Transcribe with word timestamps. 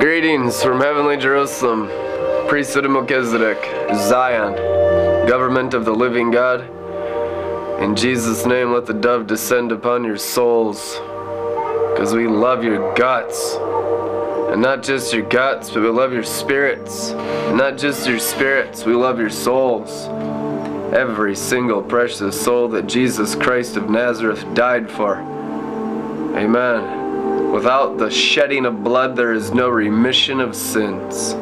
Greetings 0.00 0.62
from 0.62 0.80
heavenly 0.80 1.16
Jerusalem, 1.16 1.88
priesthood 2.46 2.84
of 2.84 2.92
Melchizedek, 2.92 3.58
Zion, 3.96 4.54
government 5.26 5.74
of 5.74 5.84
the 5.84 5.92
living 5.92 6.30
God. 6.30 6.60
In 7.82 7.96
Jesus' 7.96 8.46
name, 8.46 8.72
let 8.72 8.86
the 8.86 8.94
dove 8.94 9.26
descend 9.26 9.72
upon 9.72 10.04
your 10.04 10.16
souls, 10.16 10.94
because 11.90 12.14
we 12.14 12.28
love 12.28 12.62
your 12.62 12.94
guts. 12.94 13.56
And 14.52 14.62
not 14.62 14.84
just 14.84 15.12
your 15.12 15.28
guts, 15.28 15.68
but 15.68 15.82
we 15.82 15.88
love 15.88 16.12
your 16.12 16.22
spirits. 16.22 17.10
And 17.10 17.58
not 17.58 17.76
just 17.76 18.08
your 18.08 18.20
spirits, 18.20 18.84
we 18.84 18.94
love 18.94 19.18
your 19.18 19.30
souls. 19.30 20.06
Every 20.94 21.34
single 21.34 21.82
precious 21.82 22.40
soul 22.40 22.68
that 22.68 22.86
Jesus 22.86 23.34
Christ 23.34 23.76
of 23.76 23.90
Nazareth 23.90 24.46
died 24.54 24.88
for. 24.88 25.16
Amen. 26.36 26.97
Without 27.52 27.96
the 27.96 28.10
shedding 28.10 28.66
of 28.66 28.84
blood, 28.84 29.16
there 29.16 29.32
is 29.32 29.52
no 29.52 29.70
remission 29.70 30.38
of 30.38 30.54
sins. 30.54 31.32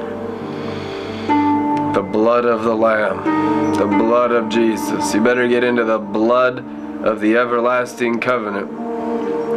The 1.95 2.09
blood 2.13 2.45
of 2.45 2.63
the 2.63 2.75
Lamb, 2.75 3.75
the 3.75 3.87
blood 3.87 4.31
of 4.31 4.49
Jesus. 4.49 5.13
You 5.13 5.21
better 5.21 5.49
get 5.49 5.65
into 5.65 5.83
the 5.83 5.99
blood 5.99 6.65
of 7.05 7.21
the 7.21 7.37
everlasting 7.37 8.21
covenant. 8.21 8.71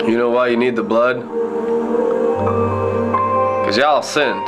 You 0.10 0.18
know 0.18 0.32
why 0.32 0.48
you 0.48 0.58
need 0.58 0.76
the 0.76 0.84
blood? 0.84 1.22
Because 3.62 3.78
y'all 3.78 4.02
sinned. 4.02 4.46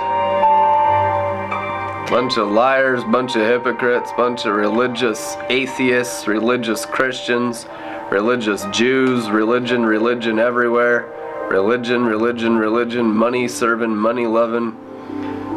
Bunch 2.09 2.37
of 2.37 2.49
liars, 2.49 3.03
bunch 3.03 3.35
of 3.35 3.43
hypocrites, 3.43 4.11
bunch 4.17 4.45
of 4.45 4.55
religious 4.55 5.35
atheists, 5.49 6.27
religious 6.27 6.83
Christians, 6.83 7.67
religious 8.09 8.65
Jews, 8.71 9.29
religion, 9.29 9.85
religion 9.85 10.39
everywhere 10.39 11.13
religion, 11.51 12.05
religion, 12.05 12.55
religion, 12.55 13.05
money 13.05 13.45
serving, 13.45 13.93
money 13.93 14.25
loving. 14.25 14.77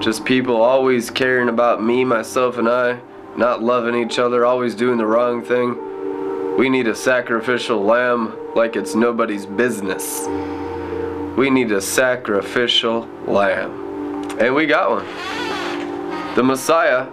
Just 0.03 0.25
people 0.25 0.61
always 0.61 1.09
caring 1.09 1.48
about 1.48 1.84
me, 1.84 2.05
myself, 2.05 2.59
and 2.59 2.69
I, 2.69 2.98
not 3.36 3.62
loving 3.62 3.95
each 3.95 4.19
other, 4.19 4.45
always 4.45 4.75
doing 4.75 4.98
the 4.98 5.06
wrong 5.06 5.45
thing. 5.45 6.56
We 6.56 6.69
need 6.69 6.89
a 6.89 6.97
sacrificial 6.97 7.81
lamb 7.81 8.36
like 8.56 8.75
it's 8.75 8.97
nobody's 8.97 9.47
business. 9.47 10.27
We 11.36 11.48
need 11.48 11.70
a 11.70 11.81
sacrificial 11.81 13.08
lamb. 13.29 14.25
And 14.41 14.53
we 14.53 14.67
got 14.67 14.91
one. 14.91 15.06
The 16.34 16.42
Messiah 16.42 17.05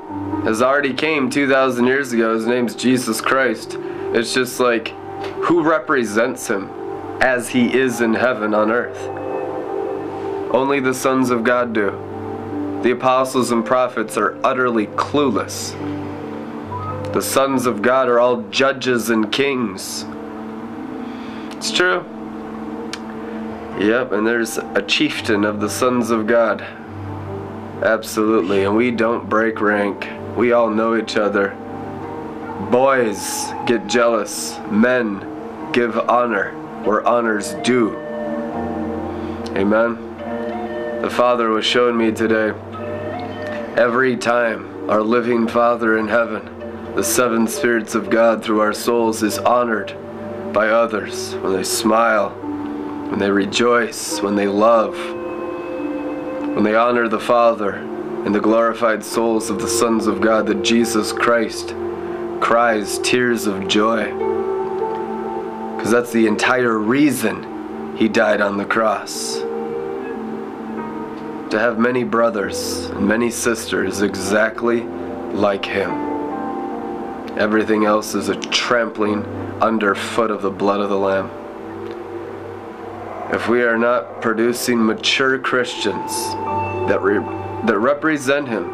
has 0.43 0.63
already 0.63 0.95
came 0.95 1.29
2,000 1.29 1.85
years 1.85 2.13
ago. 2.13 2.33
His 2.33 2.47
name's 2.47 2.73
Jesus 2.73 3.21
Christ. 3.21 3.77
It's 4.13 4.33
just 4.33 4.59
like, 4.59 4.87
who 5.43 5.61
represents 5.61 6.47
him? 6.47 6.80
As 7.21 7.49
he 7.49 7.71
is 7.71 8.01
in 8.01 8.15
heaven 8.15 8.53
on 8.55 8.71
earth. 8.71 8.97
Only 10.53 10.79
the 10.79 10.93
sons 10.93 11.29
of 11.29 11.43
God 11.43 11.71
do. 11.71 11.91
The 12.81 12.91
apostles 12.91 13.51
and 13.51 13.63
prophets 13.63 14.17
are 14.17 14.39
utterly 14.43 14.87
clueless. 14.87 15.71
The 17.13 17.21
sons 17.21 17.67
of 17.67 17.83
God 17.83 18.09
are 18.09 18.19
all 18.19 18.41
judges 18.49 19.11
and 19.11 19.31
kings. 19.31 20.03
It's 21.55 21.71
true. 21.71 22.03
Yep, 23.79 24.11
and 24.13 24.25
there's 24.25 24.57
a 24.57 24.81
chieftain 24.81 25.43
of 25.45 25.59
the 25.59 25.69
sons 25.69 26.09
of 26.09 26.25
God. 26.25 26.61
Absolutely, 27.83 28.63
and 28.63 28.75
we 28.75 28.89
don't 28.89 29.29
break 29.29 29.61
rank. 29.61 30.07
We 30.35 30.53
all 30.53 30.69
know 30.69 30.97
each 30.97 31.17
other. 31.17 31.55
Boys 32.71 33.51
get 33.67 33.87
jealous, 33.87 34.57
men 34.71 35.71
give 35.71 35.97
honor 35.97 36.60
where 36.83 37.05
honors 37.07 37.53
due. 37.63 37.95
Amen. 39.55 41.01
The 41.01 41.09
Father 41.09 41.49
was 41.49 41.65
showing 41.65 41.97
me 41.97 42.11
today 42.11 42.49
every 43.75 44.17
time 44.17 44.89
our 44.89 45.01
living 45.01 45.47
Father 45.47 45.97
in 45.97 46.07
heaven, 46.07 46.93
the 46.95 47.03
seven 47.03 47.47
spirits 47.47 47.95
of 47.95 48.09
God 48.09 48.43
through 48.43 48.59
our 48.61 48.73
souls, 48.73 49.23
is 49.23 49.37
honored 49.37 49.95
by 50.53 50.69
others 50.69 51.35
when 51.35 51.53
they 51.53 51.63
smile, 51.63 52.31
when 53.09 53.19
they 53.19 53.31
rejoice, 53.31 54.21
when 54.21 54.35
they 54.35 54.47
love, 54.47 54.95
when 56.55 56.63
they 56.63 56.75
honor 56.75 57.07
the 57.07 57.19
Father 57.19 57.75
and 58.25 58.35
the 58.35 58.39
glorified 58.39 59.03
souls 59.03 59.49
of 59.49 59.59
the 59.59 59.67
sons 59.67 60.07
of 60.07 60.21
God, 60.21 60.45
that 60.47 60.63
Jesus 60.63 61.13
Christ 61.13 61.75
cries 62.39 62.99
tears 62.99 63.47
of 63.47 63.67
joy 63.67 64.30
because 65.81 65.93
that's 65.93 66.11
the 66.11 66.27
entire 66.27 66.77
reason 66.77 67.97
he 67.97 68.07
died 68.07 68.39
on 68.39 68.55
the 68.55 68.65
cross. 68.65 69.37
To 71.49 71.57
have 71.57 71.79
many 71.79 72.03
brothers 72.03 72.85
and 72.85 73.07
many 73.07 73.31
sisters 73.31 74.03
exactly 74.03 74.81
like 75.31 75.65
him. 75.65 75.89
Everything 77.35 77.85
else 77.85 78.13
is 78.13 78.29
a 78.29 78.35
trampling 78.51 79.25
underfoot 79.59 80.29
of 80.29 80.43
the 80.43 80.51
blood 80.51 80.81
of 80.81 80.91
the 80.91 80.99
Lamb. 80.99 81.31
If 83.33 83.47
we 83.49 83.63
are 83.63 83.75
not 83.75 84.21
producing 84.21 84.85
mature 84.85 85.39
Christians 85.39 86.11
that, 86.91 87.01
re- 87.01 87.65
that 87.65 87.79
represent 87.79 88.47
him 88.47 88.69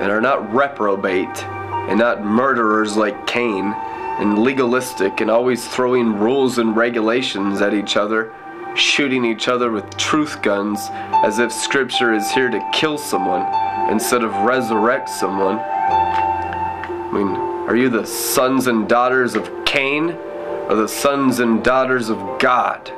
and 0.00 0.10
are 0.10 0.22
not 0.22 0.54
reprobate 0.54 1.44
and 1.44 1.98
not 1.98 2.24
murderers 2.24 2.96
like 2.96 3.26
Cain, 3.26 3.74
and 4.18 4.38
legalistic 4.38 5.20
and 5.20 5.30
always 5.30 5.66
throwing 5.66 6.18
rules 6.18 6.58
and 6.58 6.76
regulations 6.76 7.60
at 7.60 7.74
each 7.74 7.96
other, 7.96 8.32
shooting 8.74 9.24
each 9.24 9.48
other 9.48 9.70
with 9.70 9.96
truth 9.96 10.42
guns 10.42 10.80
as 11.24 11.38
if 11.38 11.52
scripture 11.52 12.12
is 12.14 12.30
here 12.30 12.50
to 12.50 12.70
kill 12.72 12.98
someone 12.98 13.46
instead 13.90 14.22
of 14.22 14.32
resurrect 14.44 15.08
someone. 15.08 15.58
I 15.58 17.10
mean, 17.12 17.36
are 17.68 17.76
you 17.76 17.88
the 17.88 18.06
sons 18.06 18.66
and 18.66 18.88
daughters 18.88 19.34
of 19.34 19.50
Cain 19.64 20.10
or 20.10 20.74
the 20.74 20.88
sons 20.88 21.40
and 21.40 21.62
daughters 21.62 22.08
of 22.08 22.18
God? 22.38 22.92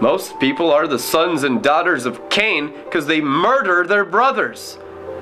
Most 0.00 0.38
people 0.38 0.70
are 0.70 0.86
the 0.86 0.98
sons 0.98 1.42
and 1.42 1.62
daughters 1.62 2.06
of 2.06 2.30
Cain 2.30 2.72
because 2.84 3.06
they 3.06 3.20
murder 3.20 3.84
their 3.84 4.04
brothers. 4.04 4.78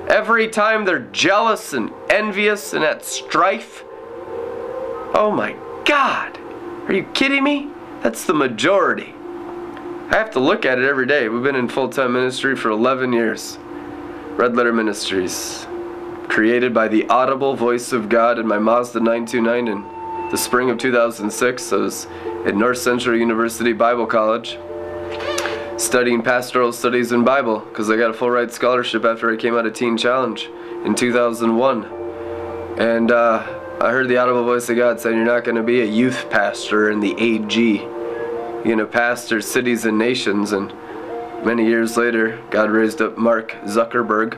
Every 0.07 0.47
time 0.47 0.85
they're 0.85 0.99
jealous 0.99 1.73
and 1.73 1.91
envious 2.09 2.73
and 2.73 2.83
at 2.83 3.03
strife, 3.03 3.83
Oh 5.19 5.31
my 5.31 5.55
God! 5.83 6.37
Are 6.87 6.93
you 6.93 7.01
kidding 7.15 7.43
me? 7.43 7.71
That's 8.03 8.25
the 8.25 8.35
majority. 8.35 9.15
I 9.15 10.15
have 10.15 10.29
to 10.33 10.39
look 10.39 10.63
at 10.63 10.77
it 10.77 10.85
every 10.85 11.07
day. 11.07 11.27
We've 11.27 11.41
been 11.41 11.55
in 11.55 11.67
full 11.69 11.89
time 11.89 12.13
ministry 12.13 12.55
for 12.55 12.69
11 12.69 13.11
years. 13.13 13.57
Red 14.35 14.55
Letter 14.55 14.71
Ministries, 14.71 15.65
created 16.27 16.71
by 16.71 16.87
the 16.87 17.07
audible 17.07 17.55
voice 17.55 17.93
of 17.93 18.09
God 18.09 18.37
in 18.37 18.45
my 18.45 18.59
Mazda 18.59 18.99
929 18.99 19.67
in 19.67 20.29
the 20.29 20.37
spring 20.37 20.69
of 20.69 20.77
2006. 20.77 21.73
I 21.73 21.75
was 21.77 22.05
at 22.45 22.55
North 22.55 22.77
Central 22.77 23.17
University 23.17 23.73
Bible 23.73 24.05
College 24.05 24.59
studying 25.77 26.21
pastoral 26.21 26.71
studies 26.71 27.11
and 27.11 27.25
Bible 27.25 27.61
because 27.61 27.89
I 27.89 27.97
got 27.97 28.11
a 28.11 28.13
full 28.13 28.29
ride 28.29 28.51
scholarship 28.51 29.03
after 29.03 29.33
I 29.33 29.35
came 29.35 29.57
out 29.57 29.65
of 29.65 29.73
Teen 29.73 29.97
Challenge 29.97 30.47
in 30.85 30.93
2001. 30.93 31.85
And 32.77 33.11
uh, 33.11 33.56
I 33.79 33.91
heard 33.91 34.07
the 34.07 34.17
audible 34.17 34.43
voice 34.43 34.67
of 34.69 34.75
God 34.75 34.99
saying, 34.99 35.17
You're 35.17 35.25
not 35.25 35.43
going 35.43 35.55
to 35.55 35.61
be 35.61 35.81
a 35.81 35.85
youth 35.85 36.31
pastor 36.31 36.89
in 36.89 36.99
the 36.99 37.13
AG. 37.13 37.55
You're 37.61 38.63
going 38.63 38.79
to 38.79 38.87
pastor 38.87 39.39
cities 39.39 39.85
and 39.85 39.99
nations. 39.99 40.51
And 40.51 40.73
many 41.45 41.63
years 41.63 41.95
later, 41.95 42.41
God 42.49 42.71
raised 42.71 43.03
up 43.03 43.19
Mark 43.19 43.51
Zuckerberg, 43.65 44.33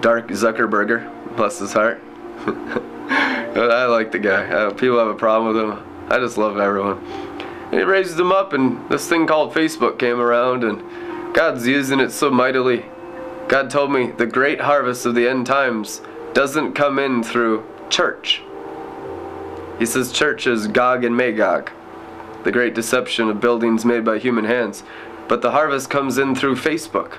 Dark 0.00 0.28
Zuckerberger, 0.28 1.36
bless 1.36 1.58
his 1.58 1.74
heart. 1.74 2.00
I 2.46 3.84
like 3.84 4.10
the 4.10 4.20
guy. 4.20 4.46
Uh, 4.46 4.72
people 4.72 4.98
have 4.98 5.08
a 5.08 5.14
problem 5.14 5.54
with 5.54 5.62
him. 5.62 6.08
I 6.10 6.18
just 6.18 6.38
love 6.38 6.56
everyone. 6.56 7.04
And 7.72 7.74
he 7.74 7.82
raised 7.82 8.18
him 8.18 8.32
up, 8.32 8.54
and 8.54 8.88
this 8.88 9.06
thing 9.06 9.26
called 9.26 9.52
Facebook 9.52 9.98
came 9.98 10.18
around, 10.18 10.64
and 10.64 11.34
God's 11.34 11.66
using 11.66 12.00
it 12.00 12.10
so 12.10 12.30
mightily. 12.30 12.86
God 13.48 13.68
told 13.68 13.92
me 13.92 14.12
the 14.12 14.26
great 14.26 14.62
harvest 14.62 15.04
of 15.04 15.14
the 15.14 15.28
end 15.28 15.46
times 15.46 16.00
doesn't 16.32 16.72
come 16.72 16.98
in 16.98 17.22
through 17.22 17.66
church. 17.94 18.42
He 19.78 19.86
says 19.86 20.10
church 20.10 20.48
is 20.48 20.66
Gog 20.66 21.04
and 21.04 21.16
Magog, 21.16 21.70
the 22.42 22.50
great 22.50 22.74
deception 22.74 23.28
of 23.28 23.40
buildings 23.40 23.84
made 23.84 24.04
by 24.04 24.18
human 24.18 24.44
hands. 24.44 24.82
But 25.28 25.42
the 25.42 25.52
harvest 25.52 25.90
comes 25.90 26.18
in 26.18 26.34
through 26.34 26.56
Facebook. 26.56 27.18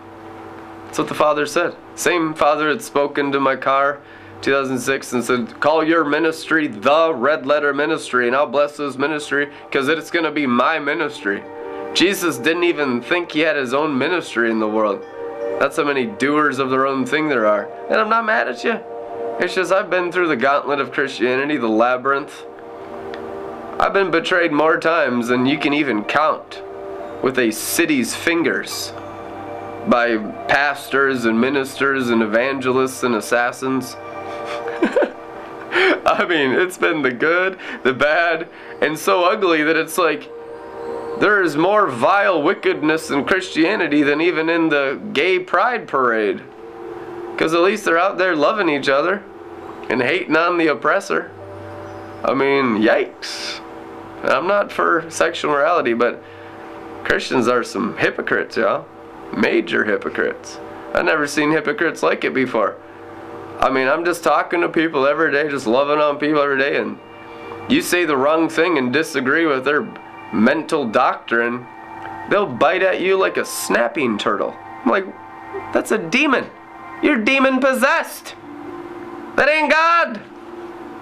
That's 0.86 0.98
what 0.98 1.08
the 1.08 1.14
Father 1.14 1.46
said. 1.46 1.78
Same 1.96 2.34
Father 2.34 2.68
had 2.68 2.82
spoken 2.82 3.32
to 3.32 3.40
my 3.40 3.56
car 3.56 4.02
2006 4.42 5.14
and 5.14 5.24
said, 5.24 5.60
Call 5.62 5.82
your 5.82 6.04
ministry 6.04 6.68
the 6.68 7.14
Red 7.14 7.46
Letter 7.46 7.74
Ministry, 7.74 8.28
and 8.28 8.36
I'll 8.36 8.46
bless 8.46 8.76
this 8.76 8.98
ministry 8.98 9.50
because 9.70 9.88
it's 9.88 10.12
going 10.12 10.26
to 10.26 10.32
be 10.32 10.46
my 10.46 10.78
ministry. 10.78 11.42
Jesus 11.94 12.38
didn't 12.38 12.66
even 12.66 13.02
think 13.02 13.32
he 13.32 13.40
had 13.40 13.56
his 13.56 13.74
own 13.74 13.98
ministry 13.98 14.52
in 14.52 14.60
the 14.60 14.68
world. 14.68 15.02
That's 15.58 15.78
how 15.78 15.86
many 15.86 16.06
doers 16.06 16.60
of 16.60 16.70
their 16.70 16.86
own 16.86 17.06
thing 17.06 17.30
there 17.30 17.46
are. 17.46 17.72
And 17.90 17.96
I'm 17.96 18.10
not 18.10 18.26
mad 18.26 18.50
at 18.50 18.62
you. 18.66 18.82
It's 19.38 19.54
just 19.54 19.72
I've 19.72 19.90
been 19.90 20.12
through 20.12 20.30
the 20.30 20.38
gauntlet 20.38 20.80
of 20.80 20.92
Christianity, 20.94 21.58
the 21.58 21.68
labyrinth. 21.68 22.46
I've 23.80 23.92
been 23.92 24.10
betrayed 24.10 24.54
more 24.54 24.80
times 24.80 25.28
than 25.28 25.46
you 25.46 25.60
can 25.60 25.74
even 25.74 26.06
count 26.06 26.64
with 27.22 27.38
a 27.38 27.52
city's 27.52 28.16
fingers. 28.16 28.94
by 29.88 30.18
pastors 30.48 31.26
and 31.26 31.40
ministers 31.40 32.10
and 32.10 32.24
evangelists 32.24 33.04
and 33.04 33.16
assassins. 33.16 33.96
I 36.06 36.26
mean, 36.28 36.52
it's 36.52 36.78
been 36.78 37.02
the 37.02 37.12
good, 37.12 37.60
the 37.84 37.94
bad, 37.94 38.48
and 38.82 38.98
so 38.98 39.26
ugly 39.26 39.64
that 39.64 39.76
it's 39.76 39.98
like 39.98 40.30
there 41.20 41.42
is 41.42 41.56
more 41.56 41.88
vile 41.88 42.42
wickedness 42.42 43.12
in 43.12 43.26
Christianity 43.26 44.02
than 44.02 44.22
even 44.22 44.50
in 44.50 44.70
the 44.70 45.00
gay 45.14 45.40
pride 45.40 45.88
parade. 45.88 46.42
Because 47.36 47.54
at 47.54 47.60
least 47.60 47.84
they're 47.84 48.00
out 48.00 48.18
there 48.18 48.34
loving 48.34 48.70
each 48.70 48.88
other 48.88 49.22
and 49.90 50.02
hating 50.02 50.38
on 50.38 50.58
the 50.58 50.68
oppressor. 50.68 51.32
I 52.24 52.34
mean, 52.34 52.82
yikes. 52.82 53.60
I'm 54.24 54.48
not 54.48 54.72
for 54.72 55.06
sexual 55.10 55.52
morality, 55.52 55.94
but 55.94 56.24
Christians 57.04 57.50
are 57.50 57.62
some 57.62 57.98
hypocrites, 57.98 58.56
y'all. 58.56 58.88
Major 59.36 59.84
hypocrites. 59.84 60.58
I've 60.94 61.04
never 61.04 61.28
seen 61.28 61.52
hypocrites 61.52 62.02
like 62.02 62.24
it 62.24 62.34
before. 62.34 62.78
I 63.60 63.70
mean, 63.70 63.90
I'm 63.90 64.06
just 64.06 64.24
talking 64.24 64.62
to 64.62 64.70
people 64.70 65.06
every 65.06 65.30
day, 65.30 65.50
just 65.50 65.68
loving 65.68 66.00
on 66.00 66.18
people 66.18 66.42
every 66.42 66.58
day, 66.58 66.78
and 66.78 66.98
you 67.70 67.82
say 67.82 68.06
the 68.06 68.16
wrong 68.16 68.48
thing 68.48 68.78
and 68.78 68.94
disagree 68.94 69.46
with 69.46 69.66
their 69.66 69.84
mental 70.32 70.88
doctrine, 70.88 71.68
they'll 72.30 72.46
bite 72.46 72.82
at 72.82 73.02
you 73.02 73.18
like 73.18 73.36
a 73.36 73.46
snapping 73.46 74.18
turtle. 74.18 74.56
I'm 74.84 74.90
like, 74.90 75.06
that's 75.74 75.92
a 75.92 75.98
demon. 75.98 76.50
You're 77.02 77.24
demon 77.24 77.60
possessed. 77.60 78.36
That 79.36 79.50
ain't 79.50 79.72
God. 79.72 80.18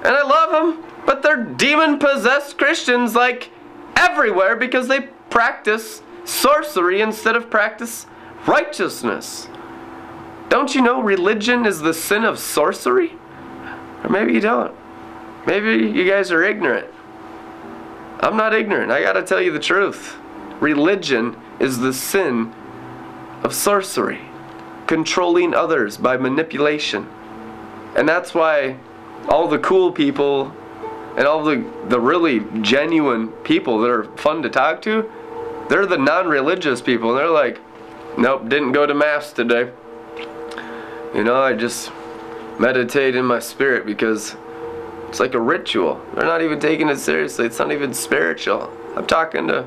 And 0.04 0.16
I 0.16 0.24
love 0.24 0.51
them, 0.51 0.84
but 1.06 1.22
they're 1.22 1.44
demon 1.44 2.00
possessed 2.00 2.57
Christians 2.57 3.16
like 3.16 3.50
everywhere 3.95 4.56
because 4.56 4.88
they 4.88 5.01
practice 5.30 6.01
sorcery 6.25 7.01
instead 7.01 7.36
of 7.36 7.50
practice 7.50 8.06
righteousness. 8.45 9.48
Don't 10.50 10.75
you 10.75 10.81
know 10.81 11.01
religion 11.01 11.66
is 11.66 11.80
the 11.80 11.94
sin 11.94 12.24
of 12.24 12.38
sorcery? 12.38 13.13
Or 14.04 14.10
maybe 14.10 14.34
you 14.34 14.42
don't. 14.42 14.75
Maybe 15.48 15.88
you 15.88 16.10
guys 16.10 16.31
are 16.31 16.44
ignorant. 16.44 16.88
I'm 18.19 18.38
not 18.38 18.54
ignorant. 18.54 18.92
I 18.92 19.01
got 19.01 19.13
to 19.13 19.24
tell 19.24 19.42
you 19.42 19.51
the 19.51 19.60
truth. 19.60 20.16
Religion 20.60 21.36
is 21.60 21.80
the 21.80 21.94
sin 21.94 22.54
of 23.44 23.54
sorcery, 23.54 24.22
controlling 24.88 25.53
others 25.53 25.97
by 25.97 26.18
manipulation. 26.18 27.07
And 27.95 28.07
that's 28.07 28.33
why 28.33 28.77
all 29.30 29.47
the 29.47 29.59
cool 29.59 29.91
people 29.91 30.53
and 31.18 31.27
all 31.27 31.44
the, 31.44 31.63
the 31.89 32.00
really 32.00 32.41
genuine 32.62 33.27
people 33.27 33.80
that 33.81 33.89
are 33.89 34.06
fun 34.18 34.41
to 34.41 34.50
talk 34.50 34.81
to, 34.83 35.09
they're 35.69 35.85
the 35.85 35.97
non 35.97 36.27
religious 36.27 36.81
people. 36.81 37.12
And 37.12 37.19
they're 37.19 37.30
like, 37.30 37.59
nope, 38.18 38.50
didn't 38.50 38.71
go 38.71 38.85
to 38.85 38.94
Mass 38.94 39.31
today. 39.31 39.71
You 41.13 41.24
know, 41.24 41.41
I 41.41 41.53
just 41.53 41.91
meditate 42.59 43.15
in 43.15 43.25
my 43.25 43.39
spirit 43.39 43.85
because 43.85 44.35
it's 45.09 45.19
like 45.19 45.35
a 45.35 45.39
ritual. 45.39 46.03
They're 46.15 46.25
not 46.25 46.41
even 46.41 46.59
taking 46.59 46.89
it 46.89 46.97
seriously. 46.97 47.45
It's 47.45 47.59
not 47.59 47.71
even 47.71 47.94
spiritual. 47.94 48.71
I'm 48.95 49.06
talking 49.06 49.47
to 49.47 49.65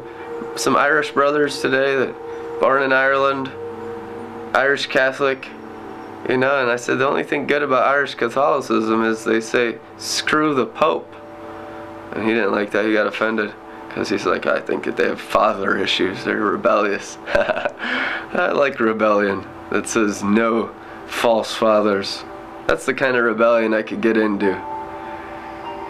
some 0.56 0.76
Irish 0.76 1.12
brothers 1.12 1.60
today 1.60 1.94
that 1.96 2.60
born 2.60 2.82
in 2.82 2.92
Ireland, 2.92 3.50
Irish 4.56 4.87
Catholic, 4.87 5.47
you 6.31 6.38
know, 6.38 6.62
and 6.62 6.70
I 6.70 6.76
said 6.76 6.99
the 6.99 7.06
only 7.06 7.25
thing 7.25 7.47
good 7.47 7.62
about 7.62 7.87
Irish 7.87 8.14
Catholicism 8.14 9.05
is 9.05 9.23
they 9.23 9.38
say 9.38 9.76
screw 9.99 10.55
the 10.55 10.64
Pope. 10.64 11.14
And 12.12 12.25
he 12.25 12.32
didn't 12.32 12.53
like 12.53 12.70
that. 12.70 12.87
He 12.87 12.94
got 12.94 13.06
offended 13.06 13.53
because 13.87 14.08
he's 14.08 14.25
like, 14.25 14.47
I 14.47 14.58
think 14.61 14.85
that 14.85 14.97
they 14.97 15.08
have 15.08 15.20
father 15.20 15.76
issues. 15.76 16.25
They're 16.25 16.38
rebellious. 16.38 17.19
I 17.26 18.53
like 18.55 18.81
rebellion 18.81 19.47
that 19.70 19.88
says 19.88 20.25
no 20.25 20.75
false 21.06 21.55
fathers. 21.55 22.25
That's 22.67 22.87
the 22.87 22.94
kind 22.94 23.14
of 23.19 23.25
rebellion 23.25 23.75
I 23.75 23.82
could 23.82 24.00
get 24.00 24.17
into. 24.17 24.52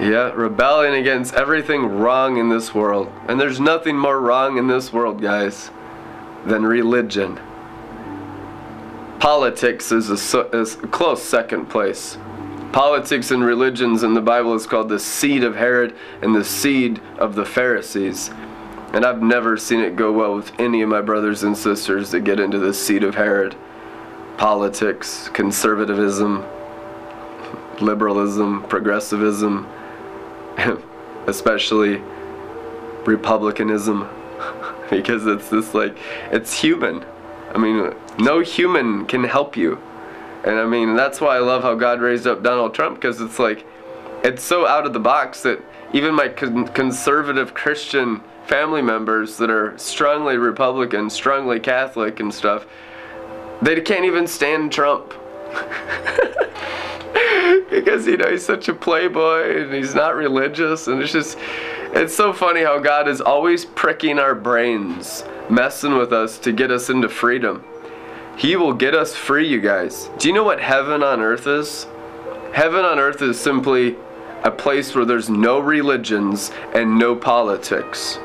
Yeah, 0.01 0.33
rebellion 0.35 0.95
against 0.95 1.35
everything 1.35 1.85
wrong 1.85 2.37
in 2.37 2.49
this 2.49 2.75
world. 2.75 3.13
And 3.29 3.41
there's 3.41 3.61
nothing 3.61 3.97
more 3.97 4.21
wrong 4.21 4.59
in 4.59 4.67
this 4.67 4.93
world, 4.93 5.23
guys, 5.23 5.71
than 6.45 6.67
religion. 6.67 7.39
Politics 9.21 9.93
is 9.93 10.11
a, 10.11 10.41
is 10.57 10.75
a 10.75 10.87
close 10.89 11.23
second 11.23 11.67
place. 11.67 12.19
Politics 12.73 13.31
and 13.31 13.43
religions 13.43 14.03
in 14.03 14.13
the 14.13 14.21
Bible 14.21 14.55
is 14.55 14.67
called 14.67 14.91
the 14.91 14.99
seed 14.99 15.43
of 15.43 15.57
Herod 15.57 15.95
and 16.21 16.35
the 16.35 16.45
seed 16.45 17.01
of 17.19 17.35
the 17.35 17.45
Pharisees. 17.45 18.31
And 18.93 19.05
I've 19.05 19.23
never 19.23 19.57
seen 19.57 19.81
it 19.81 19.97
go 19.97 20.13
well 20.13 20.35
with 20.35 20.53
any 20.61 20.83
of 20.83 20.89
my 20.89 21.01
brothers 21.01 21.43
and 21.43 21.57
sisters 21.57 22.11
that 22.11 22.21
get 22.21 22.39
into 22.39 22.59
the 22.59 22.75
seed 22.75 23.03
of 23.03 23.15
Herod. 23.15 23.57
Politics, 24.37 25.31
conservatism, 25.31 26.45
liberalism, 27.81 28.65
progressivism, 28.65 29.67
especially 31.27 32.03
republicanism 33.07 34.09
because 34.91 35.27
it's 35.27 35.49
this 35.49 35.73
like 35.75 35.97
it's 36.33 36.61
human 36.61 37.05
i 37.57 37.59
mean 37.59 37.93
no 38.19 38.41
human 38.41 39.07
can 39.07 39.25
help 39.25 39.57
you. 39.57 39.81
And 40.45 40.61
i 40.61 40.67
mean 40.67 40.95
that's 40.95 41.21
why 41.21 41.37
i 41.37 41.41
love 41.41 41.63
how 41.63 41.75
god 41.75 42.01
raised 42.01 42.27
up 42.27 42.43
donald 42.45 42.73
trump 42.75 42.97
because 42.97 43.21
it's 43.21 43.39
like 43.41 43.67
it's 44.23 44.45
so 44.45 44.67
out 44.67 44.87
of 44.87 44.93
the 44.93 45.01
box 45.01 45.43
that 45.43 45.61
even 45.93 46.15
my 46.15 46.29
con- 46.29 46.69
conservative 46.69 47.53
christian 47.55 48.23
family 48.47 48.83
members 48.83 49.37
that 49.39 49.51
are 49.51 49.77
strongly 49.77 50.37
republican 50.37 51.11
strongly 51.11 51.59
catholic 51.59 52.21
and 52.21 52.33
stuff 52.33 52.67
they 53.63 53.81
can't 53.81 54.05
even 54.05 54.27
stand 54.27 54.73
trump. 54.73 55.15
Because 57.71 58.07
you 58.07 58.17
know 58.17 58.31
he's 58.31 58.45
such 58.45 58.69
a 58.69 58.75
playboy 58.75 59.63
and 59.63 59.75
he's 59.75 59.95
not 59.95 60.15
religious 60.15 60.87
and 60.87 61.03
it's 61.03 61.13
just 61.13 61.37
it's 61.93 62.15
so 62.15 62.33
funny 62.33 62.63
how 62.63 62.79
God 62.79 63.09
is 63.09 63.21
always 63.21 63.65
pricking 63.65 64.19
our 64.19 64.35
brains, 64.35 65.25
messing 65.49 65.97
with 65.97 66.13
us 66.13 66.39
to 66.41 66.53
get 66.53 66.71
us 66.71 66.91
into 66.91 67.09
freedom. 67.09 67.65
He 68.37 68.57
will 68.57 68.73
get 68.73 68.95
us 68.95 69.15
free, 69.15 69.49
you 69.49 69.61
guys. 69.61 70.11
Do 70.19 70.29
you 70.29 70.35
know 70.35 70.45
what 70.45 70.61
heaven 70.61 71.03
on 71.03 71.21
earth 71.21 71.47
is? 71.47 71.87
Heaven 72.53 72.85
on 72.85 72.99
earth 72.99 73.23
is 73.23 73.41
simply 73.41 73.97
a 74.43 74.51
place 74.51 74.95
where 74.95 75.05
there's 75.05 75.31
no 75.31 75.59
religions 75.59 76.51
and 76.75 76.99
no 76.99 77.17
politics. 77.17 78.19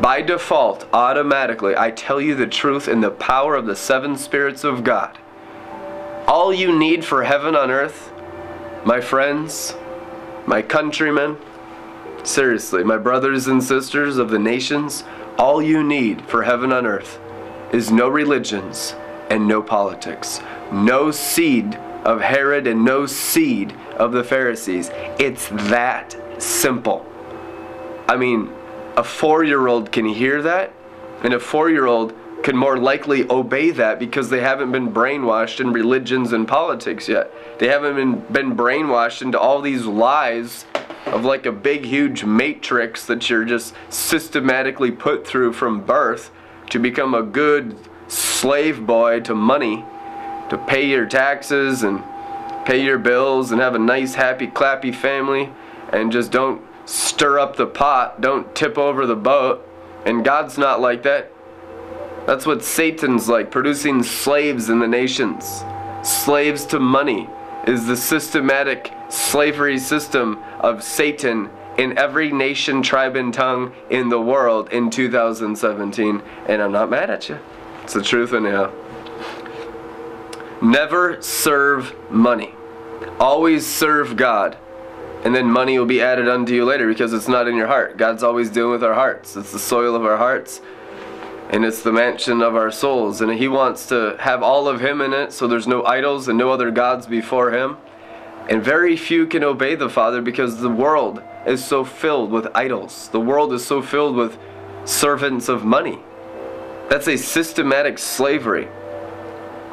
By 0.00 0.22
default, 0.22 0.86
automatically, 0.92 1.76
I 1.76 1.90
tell 1.90 2.20
you 2.20 2.34
the 2.34 2.46
truth 2.46 2.88
in 2.88 3.00
the 3.00 3.10
power 3.10 3.56
of 3.56 3.66
the 3.66 3.76
seven 3.76 4.16
spirits 4.16 4.64
of 4.64 4.84
God. 4.84 5.18
All 6.26 6.52
you 6.52 6.78
need 6.78 7.04
for 7.04 7.24
heaven 7.24 7.56
on 7.56 7.70
earth 7.70 8.12
my 8.84 9.00
friends, 9.00 9.74
my 10.46 10.62
countrymen, 10.62 11.36
seriously, 12.28 12.84
my 12.84 12.98
brothers 12.98 13.46
and 13.46 13.62
sisters 13.62 14.18
of 14.18 14.30
the 14.30 14.38
nations, 14.38 15.04
all 15.38 15.62
you 15.62 15.82
need 15.82 16.22
for 16.22 16.42
heaven 16.42 16.72
on 16.72 16.86
earth 16.86 17.18
is 17.72 17.90
no 17.90 18.08
religions 18.08 18.94
and 19.30 19.46
no 19.46 19.62
politics, 19.62 20.40
no 20.72 21.10
seed 21.10 21.74
of 22.04 22.20
Herod 22.20 22.66
and 22.66 22.84
no 22.84 23.06
seed 23.06 23.72
of 23.96 24.12
the 24.12 24.24
Pharisees. 24.24 24.90
It's 25.18 25.48
that 25.48 26.16
simple. 26.38 27.04
I 28.08 28.16
mean, 28.16 28.52
a 28.96 29.04
four 29.04 29.44
year 29.44 29.66
old 29.66 29.92
can 29.92 30.06
hear 30.06 30.42
that, 30.42 30.72
and 31.22 31.34
a 31.34 31.40
four 31.40 31.70
year 31.70 31.86
old 31.86 32.14
can 32.42 32.56
more 32.56 32.78
likely 32.78 33.28
obey 33.30 33.70
that 33.72 33.98
because 33.98 34.30
they 34.30 34.40
haven't 34.40 34.70
been 34.70 34.92
brainwashed 34.92 35.60
in 35.60 35.72
religions 35.72 36.32
and 36.32 36.46
politics 36.46 37.08
yet. 37.08 37.32
They 37.58 37.68
haven't 37.68 37.96
been, 37.96 38.20
been 38.32 38.56
brainwashed 38.56 39.22
into 39.22 39.38
all 39.38 39.60
these 39.60 39.84
lies 39.84 40.64
of 41.12 41.24
like 41.24 41.46
a 41.46 41.52
big, 41.52 41.84
huge 41.84 42.24
matrix 42.24 43.06
that 43.06 43.28
you're 43.28 43.44
just 43.44 43.74
systematically 43.88 44.90
put 44.90 45.26
through 45.26 45.52
from 45.52 45.84
birth 45.84 46.30
to 46.70 46.78
become 46.78 47.14
a 47.14 47.22
good 47.22 47.76
slave 48.08 48.86
boy 48.86 49.20
to 49.20 49.34
money, 49.34 49.84
to 50.50 50.58
pay 50.66 50.86
your 50.86 51.06
taxes 51.06 51.82
and 51.82 52.02
pay 52.64 52.82
your 52.84 52.98
bills 52.98 53.50
and 53.50 53.60
have 53.60 53.74
a 53.74 53.78
nice, 53.78 54.14
happy, 54.14 54.46
clappy 54.46 54.94
family 54.94 55.50
and 55.92 56.12
just 56.12 56.30
don't 56.30 56.62
stir 56.84 57.38
up 57.38 57.56
the 57.56 57.66
pot, 57.66 58.20
don't 58.20 58.54
tip 58.54 58.78
over 58.78 59.06
the 59.06 59.16
boat. 59.16 59.66
And 60.04 60.24
God's 60.24 60.56
not 60.58 60.80
like 60.80 61.02
that. 61.02 61.30
That's 62.26 62.46
what 62.46 62.62
Satan's 62.62 63.28
like, 63.28 63.50
producing 63.50 64.02
slaves 64.02 64.68
in 64.68 64.80
the 64.80 64.88
nations. 64.88 65.64
Slaves 66.02 66.66
to 66.66 66.78
money 66.78 67.28
is 67.66 67.86
the 67.86 67.96
systematic 67.96 68.92
slavery 69.08 69.78
system 69.78 70.42
of 70.60 70.82
Satan 70.82 71.50
in 71.76 71.96
every 71.96 72.32
nation, 72.32 72.82
tribe, 72.82 73.14
and 73.16 73.32
tongue 73.32 73.72
in 73.88 74.08
the 74.08 74.20
world 74.20 74.72
in 74.72 74.90
2017. 74.90 76.22
And 76.46 76.62
I'm 76.62 76.72
not 76.72 76.90
mad 76.90 77.08
at 77.08 77.28
you. 77.28 77.38
It's 77.84 77.94
the 77.94 78.02
truth 78.02 78.32
anyhow. 78.32 78.72
Never 80.60 81.22
serve 81.22 81.94
money. 82.10 82.52
Always 83.20 83.64
serve 83.66 84.16
God. 84.16 84.58
And 85.24 85.34
then 85.34 85.46
money 85.46 85.78
will 85.78 85.86
be 85.86 86.00
added 86.00 86.28
unto 86.28 86.52
you 86.52 86.64
later 86.64 86.88
because 86.88 87.12
it's 87.12 87.28
not 87.28 87.48
in 87.48 87.56
your 87.56 87.66
heart. 87.68 87.96
God's 87.96 88.22
always 88.22 88.50
dealing 88.50 88.72
with 88.72 88.84
our 88.84 88.94
hearts. 88.94 89.36
It's 89.36 89.52
the 89.52 89.58
soil 89.58 89.94
of 89.94 90.04
our 90.04 90.16
hearts. 90.16 90.60
and 91.50 91.64
it's 91.64 91.82
the 91.82 91.92
mansion 91.92 92.42
of 92.42 92.54
our 92.54 92.70
souls. 92.70 93.20
And 93.20 93.32
He 93.32 93.48
wants 93.48 93.86
to 93.88 94.16
have 94.20 94.42
all 94.42 94.68
of 94.68 94.80
Him 94.80 95.00
in 95.00 95.12
it, 95.14 95.32
so 95.32 95.46
there's 95.46 95.66
no 95.66 95.84
idols 95.84 96.28
and 96.28 96.36
no 96.36 96.50
other 96.50 96.70
gods 96.70 97.06
before 97.06 97.52
Him. 97.52 97.78
And 98.48 98.64
very 98.64 98.96
few 98.96 99.26
can 99.26 99.44
obey 99.44 99.74
the 99.74 99.90
Father 99.90 100.22
because 100.22 100.60
the 100.60 100.70
world 100.70 101.22
is 101.46 101.64
so 101.64 101.84
filled 101.84 102.30
with 102.30 102.48
idols. 102.54 103.08
The 103.08 103.20
world 103.20 103.52
is 103.52 103.64
so 103.64 103.82
filled 103.82 104.16
with 104.16 104.38
servants 104.84 105.48
of 105.48 105.64
money. 105.64 105.98
That's 106.88 107.08
a 107.08 107.18
systematic 107.18 107.98
slavery. 107.98 108.68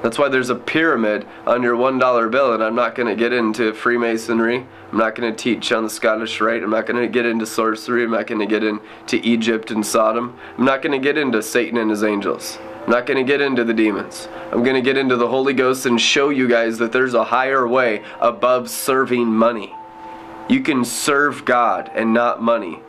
That's 0.03 0.20
why 0.20 0.27
there's 0.27 0.50
a 0.50 0.55
pyramid 0.55 1.25
on 1.48 1.63
your 1.63 1.75
$1 1.75 2.32
bill, 2.32 2.53
and 2.53 2.62
I'm 2.62 2.75
not 2.75 2.94
going 2.94 3.08
to 3.08 3.15
get 3.15 3.34
into 3.34 3.74
Freemasonry. 3.74 4.67
I'm 4.91 4.98
not 4.98 5.15
going 5.15 5.34
to 5.34 5.44
teach 5.44 5.72
on 5.72 5.84
the 5.84 5.89
Scottish 5.89 6.39
Rite. 6.41 6.62
I'm 6.62 6.70
not 6.70 6.86
going 6.86 7.01
to 7.01 7.08
get 7.08 7.25
into 7.25 7.46
sorcery. 7.46 8.03
I'm 8.03 8.12
not 8.12 8.27
going 8.27 8.39
to 8.39 8.46
get 8.46 8.63
into 8.63 9.15
Egypt 9.24 9.72
and 9.72 9.84
Sodom. 9.86 10.38
I'm 10.58 10.65
not 10.65 10.82
going 10.82 10.91
to 10.91 11.03
get 11.03 11.17
into 11.17 11.41
Satan 11.41 11.77
and 11.77 11.89
his 11.89 12.03
angels. 12.03 12.60
I'm 12.86 12.92
not 12.92 13.06
going 13.06 13.18
to 13.18 13.30
get 13.30 13.42
into 13.42 13.63
the 13.63 13.74
demons. 13.74 14.27
I'm 14.51 14.63
going 14.63 14.75
to 14.75 14.82
get 14.82 14.98
into 14.98 15.18
the 15.18 15.27
Holy 15.27 15.54
Ghost 15.54 15.86
and 15.86 16.00
show 16.00 16.30
you 16.30 16.48
guys 16.48 16.77
that 16.77 16.92
there's 16.92 17.13
a 17.13 17.25
higher 17.25 17.68
way 17.68 18.04
above 18.20 18.70
serving 18.70 19.27
money. 19.27 19.75
You 20.48 20.62
can 20.62 20.86
serve 20.86 21.46
God 21.46 21.92
and 21.94 22.13
not 22.13 22.42
money 22.42 22.80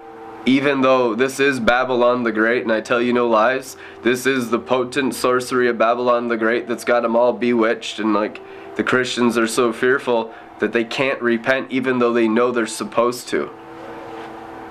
even 0.47 0.81
though 0.81 1.17
this 1.17 1.41
is 1.41 1.59
Babylon 1.59 2.23
the 2.23 2.31
Great, 2.31 2.63
and 2.63 2.73
I 2.73 2.81
tell 2.81 3.03
you 3.03 3.13
no 3.13 3.29
lies, 3.29 3.77
this 4.05 4.27
is 4.27 4.49
the 4.49 4.61
potent 4.61 5.17
sorcery 5.17 5.69
of 5.69 5.77
Babylon 5.77 6.29
the 6.29 6.37
Great 6.37 6.69
that's 6.69 6.85
got 6.85 7.03
them 7.03 7.17
all 7.17 7.33
bewitched, 7.33 7.99
and 7.99 8.15
like 8.15 8.41
the 8.77 8.85
Christians 8.85 9.37
are 9.37 9.49
so 9.49 9.73
fearful 9.73 10.33
that 10.61 10.73
they 10.73 10.85
can't 10.85 11.21
repent 11.21 11.73
even 11.73 11.99
though 11.99 12.13
they 12.13 12.29
know 12.29 12.53
they're 12.53 12.67
supposed 12.67 13.29
to. 13.29 13.51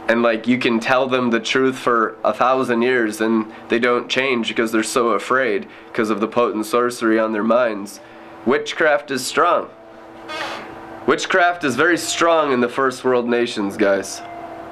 And 0.08 0.22
like 0.22 0.48
you 0.48 0.60
can 0.60 0.80
tell 0.80 1.08
them 1.08 1.32
the 1.32 1.40
truth 1.40 1.78
for 1.78 2.16
a 2.24 2.34
thousand 2.34 2.84
years 2.84 3.22
and 3.22 3.52
they 3.70 3.80
don't 3.80 4.10
change 4.10 4.48
because 4.50 4.72
they're 4.72 4.84
so 4.84 5.10
afraid 5.10 5.68
because 5.88 6.10
of 6.10 6.20
the 6.20 6.28
potent 6.28 6.68
sorcery 6.68 7.20
on 7.20 7.34
their 7.34 7.44
minds. 7.44 8.00
Witchcraft 8.46 9.10
is 9.10 9.26
strong. 9.26 9.70
Witchcraft 11.08 11.64
is 11.64 11.76
very 11.76 11.98
strong 11.98 12.52
in 12.52 12.62
the 12.62 12.70
first 12.70 13.04
world 13.04 13.28
nations, 13.28 13.78
guys. 13.78 14.22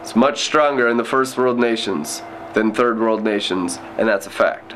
It's 0.01 0.15
much 0.15 0.41
stronger 0.41 0.87
in 0.87 0.97
the 0.97 1.03
first 1.03 1.37
world 1.37 1.59
nations 1.59 2.21
than 2.53 2.73
third 2.73 2.99
world 2.99 3.23
nations, 3.23 3.79
and 3.97 4.07
that's 4.07 4.27
a 4.27 4.31
fact. 4.31 4.73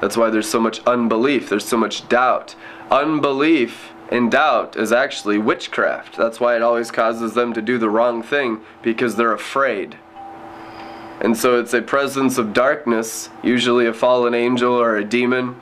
That's 0.00 0.16
why 0.16 0.30
there's 0.30 0.50
so 0.50 0.60
much 0.60 0.80
unbelief, 0.84 1.48
there's 1.48 1.66
so 1.66 1.76
much 1.76 2.08
doubt. 2.08 2.54
Unbelief 2.90 3.92
and 4.12 4.30
doubt 4.30 4.76
is 4.76 4.92
actually 4.92 5.38
witchcraft. 5.38 6.18
That's 6.18 6.38
why 6.38 6.54
it 6.54 6.62
always 6.62 6.90
causes 6.90 7.32
them 7.32 7.54
to 7.54 7.62
do 7.62 7.78
the 7.78 7.88
wrong 7.88 8.22
thing 8.22 8.60
because 8.82 9.16
they're 9.16 9.32
afraid. 9.32 9.96
And 11.22 11.34
so 11.34 11.58
it's 11.58 11.72
a 11.72 11.80
presence 11.80 12.36
of 12.36 12.52
darkness, 12.52 13.30
usually 13.42 13.86
a 13.86 13.94
fallen 13.94 14.34
angel 14.34 14.74
or 14.74 14.96
a 14.96 15.04
demon, 15.04 15.58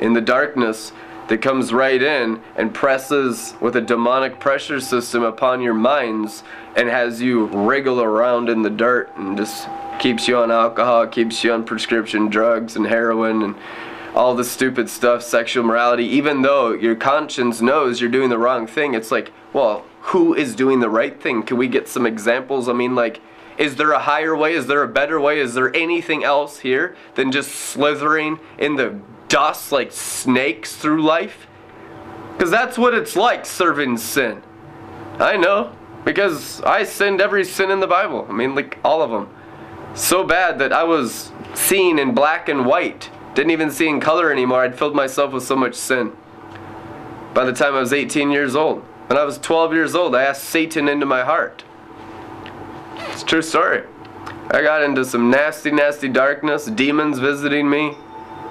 in 0.00 0.12
the 0.12 0.20
darkness 0.20 0.90
that 1.28 1.38
comes 1.38 1.72
right 1.72 2.02
in 2.02 2.42
and 2.56 2.74
presses 2.74 3.54
with 3.60 3.76
a 3.76 3.80
demonic 3.80 4.40
pressure 4.40 4.80
system 4.80 5.22
upon 5.22 5.62
your 5.62 5.74
minds 5.74 6.42
and 6.76 6.88
has 6.88 7.22
you 7.22 7.46
wriggle 7.46 8.02
around 8.02 8.48
in 8.48 8.62
the 8.62 8.70
dirt 8.70 9.14
and 9.16 9.36
just 9.36 9.68
keeps 10.00 10.26
you 10.26 10.36
on 10.36 10.50
alcohol, 10.50 11.06
keeps 11.06 11.44
you 11.44 11.52
on 11.52 11.62
prescription 11.62 12.28
drugs 12.28 12.74
and 12.74 12.88
heroin 12.88 13.42
and 13.42 13.54
all 14.14 14.34
the 14.34 14.44
stupid 14.44 14.88
stuff, 14.88 15.22
sexual 15.22 15.64
morality, 15.64 16.04
even 16.04 16.42
though 16.42 16.72
your 16.72 16.94
conscience 16.94 17.60
knows 17.60 18.00
you're 18.00 18.10
doing 18.10 18.30
the 18.30 18.38
wrong 18.38 18.66
thing. 18.66 18.94
It's 18.94 19.10
like, 19.10 19.32
well, 19.52 19.84
who 20.02 20.34
is 20.34 20.54
doing 20.54 20.80
the 20.80 20.90
right 20.90 21.20
thing? 21.20 21.42
Can 21.42 21.56
we 21.56 21.66
get 21.66 21.88
some 21.88 22.06
examples? 22.06 22.68
I 22.68 22.72
mean, 22.74 22.94
like, 22.94 23.20
is 23.58 23.76
there 23.76 23.92
a 23.92 23.98
higher 23.98 24.34
way? 24.36 24.54
Is 24.54 24.66
there 24.66 24.82
a 24.82 24.88
better 24.88 25.20
way? 25.20 25.40
Is 25.40 25.54
there 25.54 25.74
anything 25.74 26.24
else 26.24 26.60
here 26.60 26.96
than 27.14 27.32
just 27.32 27.50
slithering 27.50 28.38
in 28.58 28.76
the 28.76 29.00
dust 29.28 29.72
like 29.72 29.92
snakes 29.92 30.76
through 30.76 31.02
life? 31.02 31.46
Because 32.32 32.50
that's 32.50 32.76
what 32.76 32.94
it's 32.94 33.16
like 33.16 33.46
serving 33.46 33.96
sin. 33.96 34.42
I 35.18 35.36
know, 35.36 35.74
because 36.04 36.60
I 36.62 36.82
sinned 36.82 37.20
every 37.20 37.44
sin 37.44 37.70
in 37.70 37.80
the 37.80 37.86
Bible. 37.86 38.26
I 38.28 38.32
mean, 38.32 38.54
like 38.54 38.78
all 38.84 39.02
of 39.02 39.10
them. 39.10 39.28
So 39.94 40.24
bad 40.24 40.58
that 40.58 40.72
I 40.72 40.82
was 40.82 41.30
seen 41.54 42.00
in 42.00 42.14
black 42.14 42.48
and 42.48 42.66
white. 42.66 43.10
Didn't 43.34 43.50
even 43.50 43.70
see 43.70 43.88
in 43.88 44.00
color 44.00 44.30
anymore. 44.30 44.62
I'd 44.62 44.78
filled 44.78 44.94
myself 44.94 45.32
with 45.32 45.42
so 45.42 45.56
much 45.56 45.74
sin. 45.74 46.12
By 47.34 47.44
the 47.44 47.52
time 47.52 47.74
I 47.74 47.80
was 47.80 47.92
18 47.92 48.30
years 48.30 48.54
old. 48.54 48.82
When 49.08 49.18
I 49.18 49.24
was 49.24 49.38
12 49.38 49.74
years 49.74 49.94
old, 49.94 50.14
I 50.14 50.22
asked 50.22 50.44
Satan 50.44 50.88
into 50.88 51.04
my 51.04 51.24
heart. 51.24 51.64
It's 53.10 53.22
a 53.22 53.26
true 53.26 53.42
story. 53.42 53.82
I 54.50 54.62
got 54.62 54.82
into 54.82 55.04
some 55.04 55.30
nasty, 55.30 55.72
nasty 55.72 56.08
darkness, 56.08 56.66
demons 56.66 57.18
visiting 57.18 57.68
me, 57.68 57.96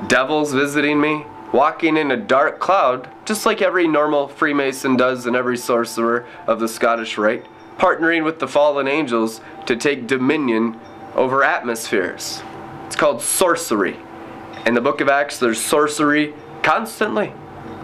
devils 0.08 0.52
visiting 0.52 1.00
me, 1.00 1.26
walking 1.54 1.98
in 1.98 2.12
a 2.12 2.18
dark 2.18 2.60
cloud, 2.60 3.10
just 3.26 3.46
like 3.46 3.62
every 3.62 3.88
normal 3.88 4.28
Freemason 4.28 4.98
does 4.98 5.26
and 5.26 5.36
every 5.36 5.58
sorcerer 5.58 6.26
of 6.46 6.60
the 6.60 6.68
Scottish 6.68 7.18
Rite, 7.18 7.46
partnering 7.78 8.26
with 8.26 8.40
the 8.40 8.48
fallen 8.48 8.88
angels 8.88 9.40
to 9.66 9.76
take 9.76 10.08
dominion 10.08 10.80
over 11.16 11.44
atmospheres. 11.44 12.44
It's 12.88 12.96
called 12.96 13.22
sorcery. 13.22 13.98
In 14.66 14.74
the 14.74 14.82
book 14.82 15.02
of 15.02 15.10
Acts, 15.10 15.40
there's 15.40 15.60
sorcery 15.60 16.34
constantly. 16.62 17.34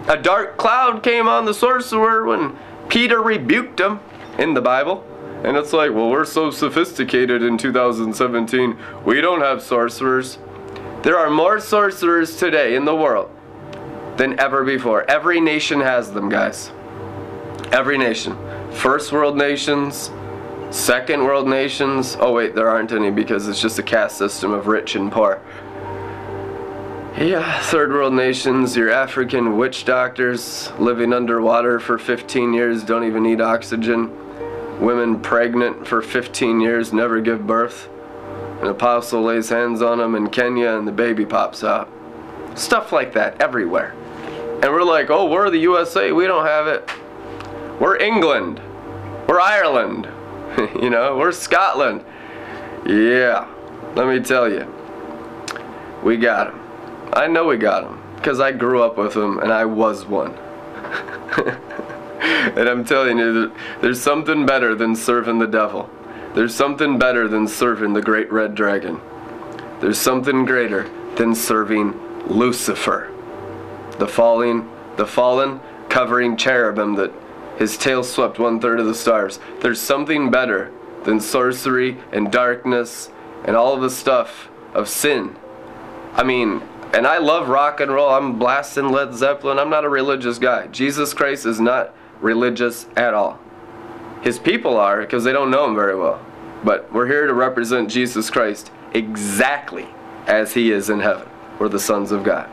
A 0.08 0.18
dark 0.18 0.58
cloud 0.58 1.04
came 1.04 1.28
on 1.28 1.46
the 1.46 1.54
sorcerer 1.54 2.26
when 2.26 2.58
Peter 2.88 3.22
rebuked 3.22 3.80
him 3.80 4.00
in 4.38 4.54
the 4.54 4.62
Bible. 4.62 5.06
And 5.44 5.56
it's 5.56 5.74
like, 5.74 5.94
well, 5.94 6.10
we're 6.10 6.26
so 6.26 6.52
sophisticated 6.52 7.44
in 7.44 7.58
2017. 7.58 8.78
We 9.06 9.22
don't 9.22 9.42
have 9.42 9.62
sorcerers. 9.62 10.38
There 11.04 11.18
are 11.18 11.30
more 11.30 11.60
sorcerers 11.60 12.38
today 12.38 12.76
in 12.76 12.86
the 12.86 12.96
world 12.96 13.30
than 14.18 14.40
ever 14.40 14.64
before. 14.66 15.10
Every 15.10 15.40
nation 15.40 15.80
has 15.80 16.12
them, 16.12 16.28
guys. 16.28 16.72
Every 17.72 17.98
nation. 17.98 18.38
First 18.72 19.12
world 19.12 19.38
nations, 19.38 20.12
second 20.72 21.24
world 21.24 21.48
nations. 21.48 22.18
Oh, 22.20 22.34
wait, 22.34 22.54
there 22.54 22.70
aren't 22.70 22.92
any 22.92 23.12
because 23.12 23.48
it's 23.48 23.62
just 23.62 23.80
a 23.80 23.84
caste 23.84 24.18
system 24.18 24.52
of 24.52 24.68
rich 24.68 24.96
and 24.96 25.12
poor. 25.12 25.42
Yeah, 27.20 27.60
third 27.64 27.92
world 27.92 28.14
nations, 28.14 28.78
your 28.78 28.92
African 28.92 29.58
witch 29.58 29.84
doctors 29.84 30.72
living 30.80 31.12
underwater 31.12 31.78
for 31.78 31.98
15 31.98 32.54
years, 32.54 32.82
don't 32.82 33.04
even 33.04 33.24
need 33.24 33.42
oxygen. 33.42 34.10
Women 34.80 35.20
pregnant 35.20 35.86
for 35.86 36.02
15 36.02 36.62
years, 36.62 36.94
never 36.94 37.20
give 37.20 37.46
birth. 37.46 37.90
An 38.62 38.68
apostle 38.68 39.22
lays 39.22 39.50
hands 39.50 39.82
on 39.82 39.98
them 39.98 40.16
in 40.16 40.30
Kenya 40.30 40.70
and 40.70 40.88
the 40.88 40.94
baby 40.94 41.26
pops 41.26 41.62
out. 41.62 41.92
Stuff 42.56 42.94
like 42.94 43.12
that 43.16 43.42
everywhere. 43.42 43.92
And 44.64 44.72
we're 44.72 44.84
like, 44.84 45.10
oh, 45.10 45.30
we're 45.30 45.50
the 45.50 45.60
USA. 45.60 46.14
We 46.14 46.26
don't 46.26 46.46
have 46.46 46.68
it. 46.68 46.90
We're 47.82 47.98
England. 47.98 48.62
We're 49.28 49.42
Ireland. 49.42 50.08
you 50.82 50.90
know, 50.90 51.18
we're 51.18 51.34
Scotland. 51.34 52.02
Yeah, 52.86 53.46
let 53.96 54.08
me 54.08 54.24
tell 54.24 54.50
you. 54.50 54.74
We 56.02 56.16
got 56.16 56.54
them. 56.54 56.69
I 57.20 57.28
know 57.28 57.48
we 57.48 57.58
got 57.58 57.84
them 57.84 58.02
because 58.16 58.40
I 58.40 58.54
grew 58.54 58.82
up 58.82 58.98
with 58.98 59.14
them 59.14 59.40
and 59.40 59.52
I 59.52 59.66
was 59.66 60.06
one. 60.06 60.34
and 62.56 62.70
I'm 62.70 62.86
telling 62.86 63.18
you, 63.18 63.54
there's 63.82 64.02
something 64.02 64.46
better 64.46 64.74
than 64.74 64.96
serving 64.96 65.40
the 65.40 65.46
devil. 65.46 65.90
There's 66.34 66.56
something 66.56 66.98
better 66.98 67.28
than 67.28 67.46
serving 67.46 67.92
the 67.92 68.02
great 68.02 68.32
red 68.32 68.56
dragon. 68.56 69.02
There's 69.82 69.98
something 69.98 70.46
greater 70.46 70.90
than 71.18 71.36
serving 71.36 72.28
Lucifer 72.28 73.14
the 73.98 74.08
falling, 74.08 74.72
the 74.96 75.06
fallen 75.06 75.60
covering 75.90 76.38
cherubim 76.38 76.96
that 76.96 77.12
his 77.58 77.78
tail 77.78 78.02
swept 78.02 78.40
one 78.40 78.62
third 78.62 78.80
of 78.80 78.86
the 78.86 78.96
stars. 78.96 79.42
There's 79.60 79.82
something 79.82 80.32
better 80.32 80.72
than 81.04 81.20
sorcery 81.20 81.98
and 82.14 82.32
darkness 82.32 83.10
and 83.44 83.58
all 83.58 83.78
the 83.78 83.90
stuff 83.90 84.48
of 84.74 84.88
sin. 84.88 85.36
I 86.14 86.24
mean, 86.24 86.62
and 86.94 87.06
I 87.06 87.20
love 87.20 87.50
rock 87.50 87.80
and 87.80 87.92
roll. 87.92 88.10
I'm 88.10 88.40
blasting 88.40 88.90
Led 88.90 89.14
Zeppelin. 89.14 89.60
I'm 89.60 89.70
not 89.70 89.86
a 89.86 89.90
religious 89.90 90.40
guy. 90.40 90.68
Jesus 90.68 91.14
Christ 91.14 91.46
is 91.46 91.60
not 91.60 91.94
religious 92.20 92.88
at 92.96 93.14
all. 93.14 93.40
His 94.22 94.40
people 94.40 94.78
are 94.78 95.02
because 95.02 95.24
they 95.24 95.32
don't 95.32 95.52
know 95.52 95.66
him 95.66 95.76
very 95.76 95.96
well. 95.96 96.26
But 96.64 96.92
we're 96.92 97.08
here 97.08 97.28
to 97.28 97.34
represent 97.34 97.90
Jesus 97.90 98.30
Christ 98.30 98.72
exactly 98.94 99.88
as 100.28 100.54
he 100.54 100.72
is 100.72 100.90
in 100.90 101.00
heaven. 101.00 101.28
We're 101.60 101.70
the 101.70 101.80
sons 101.80 102.12
of 102.12 102.24
God. 102.24 102.50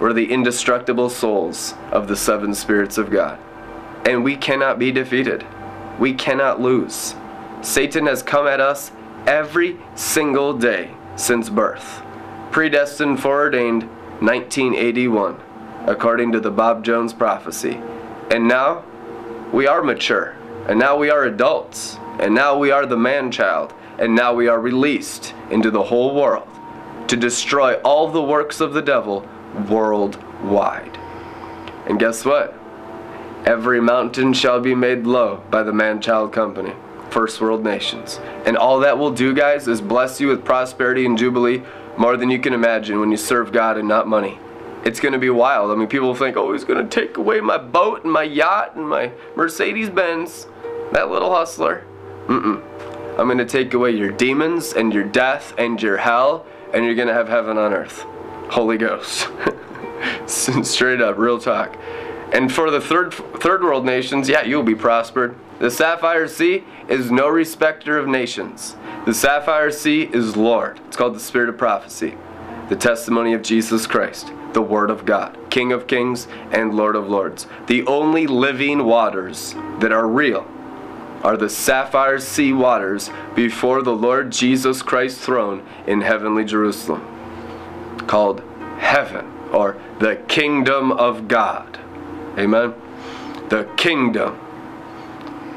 We're 0.00 0.12
the 0.12 0.30
indestructible 0.30 1.10
souls 1.10 1.74
of 1.90 2.06
the 2.06 2.16
seven 2.16 2.54
spirits 2.54 2.98
of 2.98 3.10
God. 3.10 3.38
And 4.06 4.22
we 4.22 4.36
cannot 4.36 4.78
be 4.78 4.92
defeated. 4.92 5.44
We 5.98 6.14
cannot 6.14 6.60
lose. 6.60 7.14
Satan 7.62 8.06
has 8.06 8.22
come 8.22 8.46
at 8.46 8.60
us 8.60 8.92
every 9.26 9.76
single 9.94 10.52
day 10.52 10.94
since 11.16 11.48
birth. 11.48 12.02
Predestined, 12.50 13.20
foreordained, 13.20 13.82
1981, 14.20 15.36
according 15.86 16.32
to 16.32 16.40
the 16.40 16.50
Bob 16.50 16.84
Jones 16.84 17.12
prophecy. 17.12 17.80
And 18.30 18.48
now 18.48 18.84
we 19.52 19.66
are 19.66 19.82
mature. 19.82 20.36
And 20.66 20.78
now 20.78 20.96
we 20.96 21.10
are 21.10 21.24
adults. 21.24 21.98
And 22.18 22.34
now 22.34 22.56
we 22.56 22.70
are 22.70 22.86
the 22.86 22.96
man 22.96 23.30
child. 23.30 23.74
And 23.98 24.14
now 24.14 24.34
we 24.34 24.48
are 24.48 24.60
released 24.60 25.34
into 25.50 25.70
the 25.70 25.82
whole 25.82 26.14
world 26.14 26.48
to 27.08 27.16
destroy 27.16 27.74
all 27.82 28.08
the 28.08 28.22
works 28.22 28.60
of 28.60 28.72
the 28.72 28.82
devil 28.82 29.26
worldwide. 29.68 30.98
And 31.86 31.98
guess 31.98 32.24
what? 32.24 32.58
Every 33.44 33.80
mountain 33.80 34.32
shall 34.32 34.60
be 34.60 34.74
made 34.74 35.06
low 35.06 35.42
by 35.50 35.62
the 35.62 35.72
man 35.72 36.00
child 36.00 36.32
company, 36.32 36.72
first 37.10 37.40
world 37.40 37.62
nations. 37.62 38.18
And 38.44 38.56
all 38.56 38.80
that 38.80 38.98
will 38.98 39.12
do, 39.12 39.32
guys, 39.32 39.68
is 39.68 39.80
bless 39.80 40.20
you 40.20 40.26
with 40.28 40.44
prosperity 40.44 41.06
and 41.06 41.16
jubilee 41.16 41.62
more 41.98 42.16
than 42.16 42.30
you 42.30 42.38
can 42.38 42.52
imagine 42.52 43.00
when 43.00 43.10
you 43.10 43.16
serve 43.16 43.52
God 43.52 43.76
and 43.76 43.88
not 43.88 44.06
money. 44.06 44.38
It's 44.84 45.00
going 45.00 45.12
to 45.12 45.18
be 45.18 45.30
wild. 45.30 45.72
I 45.72 45.74
mean, 45.74 45.88
people 45.88 46.14
think, 46.14 46.36
oh, 46.36 46.52
he's 46.52 46.64
going 46.64 46.86
to 46.86 46.88
take 46.88 47.16
away 47.16 47.40
my 47.40 47.58
boat 47.58 48.04
and 48.04 48.12
my 48.12 48.22
yacht 48.22 48.76
and 48.76 48.88
my 48.88 49.10
Mercedes 49.34 49.90
Benz. 49.90 50.46
That 50.92 51.10
little 51.10 51.32
hustler. 51.32 51.84
Mm-mm. 52.26 52.62
I'm 53.18 53.26
going 53.26 53.38
to 53.38 53.46
take 53.46 53.74
away 53.74 53.92
your 53.92 54.12
demons 54.12 54.72
and 54.72 54.92
your 54.92 55.04
death 55.04 55.54
and 55.58 55.80
your 55.80 55.96
hell, 55.96 56.46
and 56.72 56.84
you're 56.84 56.94
going 56.94 57.08
to 57.08 57.14
have 57.14 57.28
heaven 57.28 57.56
on 57.56 57.72
earth. 57.72 58.04
Holy 58.50 58.76
Ghost. 58.76 59.28
Straight 60.26 61.00
up, 61.00 61.16
real 61.16 61.38
talk. 61.38 61.76
And 62.32 62.52
for 62.52 62.70
the 62.70 62.80
third 62.80 63.14
third 63.14 63.62
world 63.62 63.84
nations, 63.84 64.28
yeah, 64.28 64.42
you'll 64.42 64.62
be 64.62 64.74
prospered. 64.74 65.36
The 65.58 65.70
sapphire 65.70 66.28
sea 66.28 66.64
is 66.88 67.10
no 67.10 67.28
respecter 67.28 67.98
of 67.98 68.06
nations. 68.06 68.76
The 69.06 69.14
sapphire 69.14 69.70
sea 69.70 70.02
is 70.12 70.36
Lord. 70.36 70.80
It's 70.86 70.96
called 70.96 71.14
the 71.14 71.20
spirit 71.20 71.48
of 71.48 71.56
prophecy, 71.56 72.14
the 72.68 72.76
testimony 72.76 73.32
of 73.32 73.42
Jesus 73.42 73.86
Christ, 73.86 74.32
the 74.52 74.62
word 74.62 74.90
of 74.90 75.06
God, 75.06 75.38
King 75.48 75.72
of 75.72 75.86
kings 75.86 76.28
and 76.50 76.74
Lord 76.74 76.94
of 76.94 77.08
lords. 77.08 77.46
The 77.68 77.86
only 77.86 78.26
living 78.26 78.84
waters 78.84 79.54
that 79.80 79.92
are 79.92 80.06
real 80.06 80.46
are 81.22 81.36
the 81.36 81.48
sapphire 81.48 82.20
sea 82.20 82.52
waters 82.52 83.10
before 83.34 83.82
the 83.82 83.94
Lord 83.94 84.30
Jesus 84.30 84.82
Christ's 84.82 85.24
throne 85.24 85.66
in 85.86 86.02
heavenly 86.02 86.44
Jerusalem, 86.44 87.02
called 88.06 88.42
heaven 88.78 89.26
or 89.52 89.80
the 89.98 90.16
kingdom 90.28 90.92
of 90.92 91.28
God. 91.28 91.78
Amen. 92.38 92.74
The 93.48 93.64
kingdom. 93.76 94.38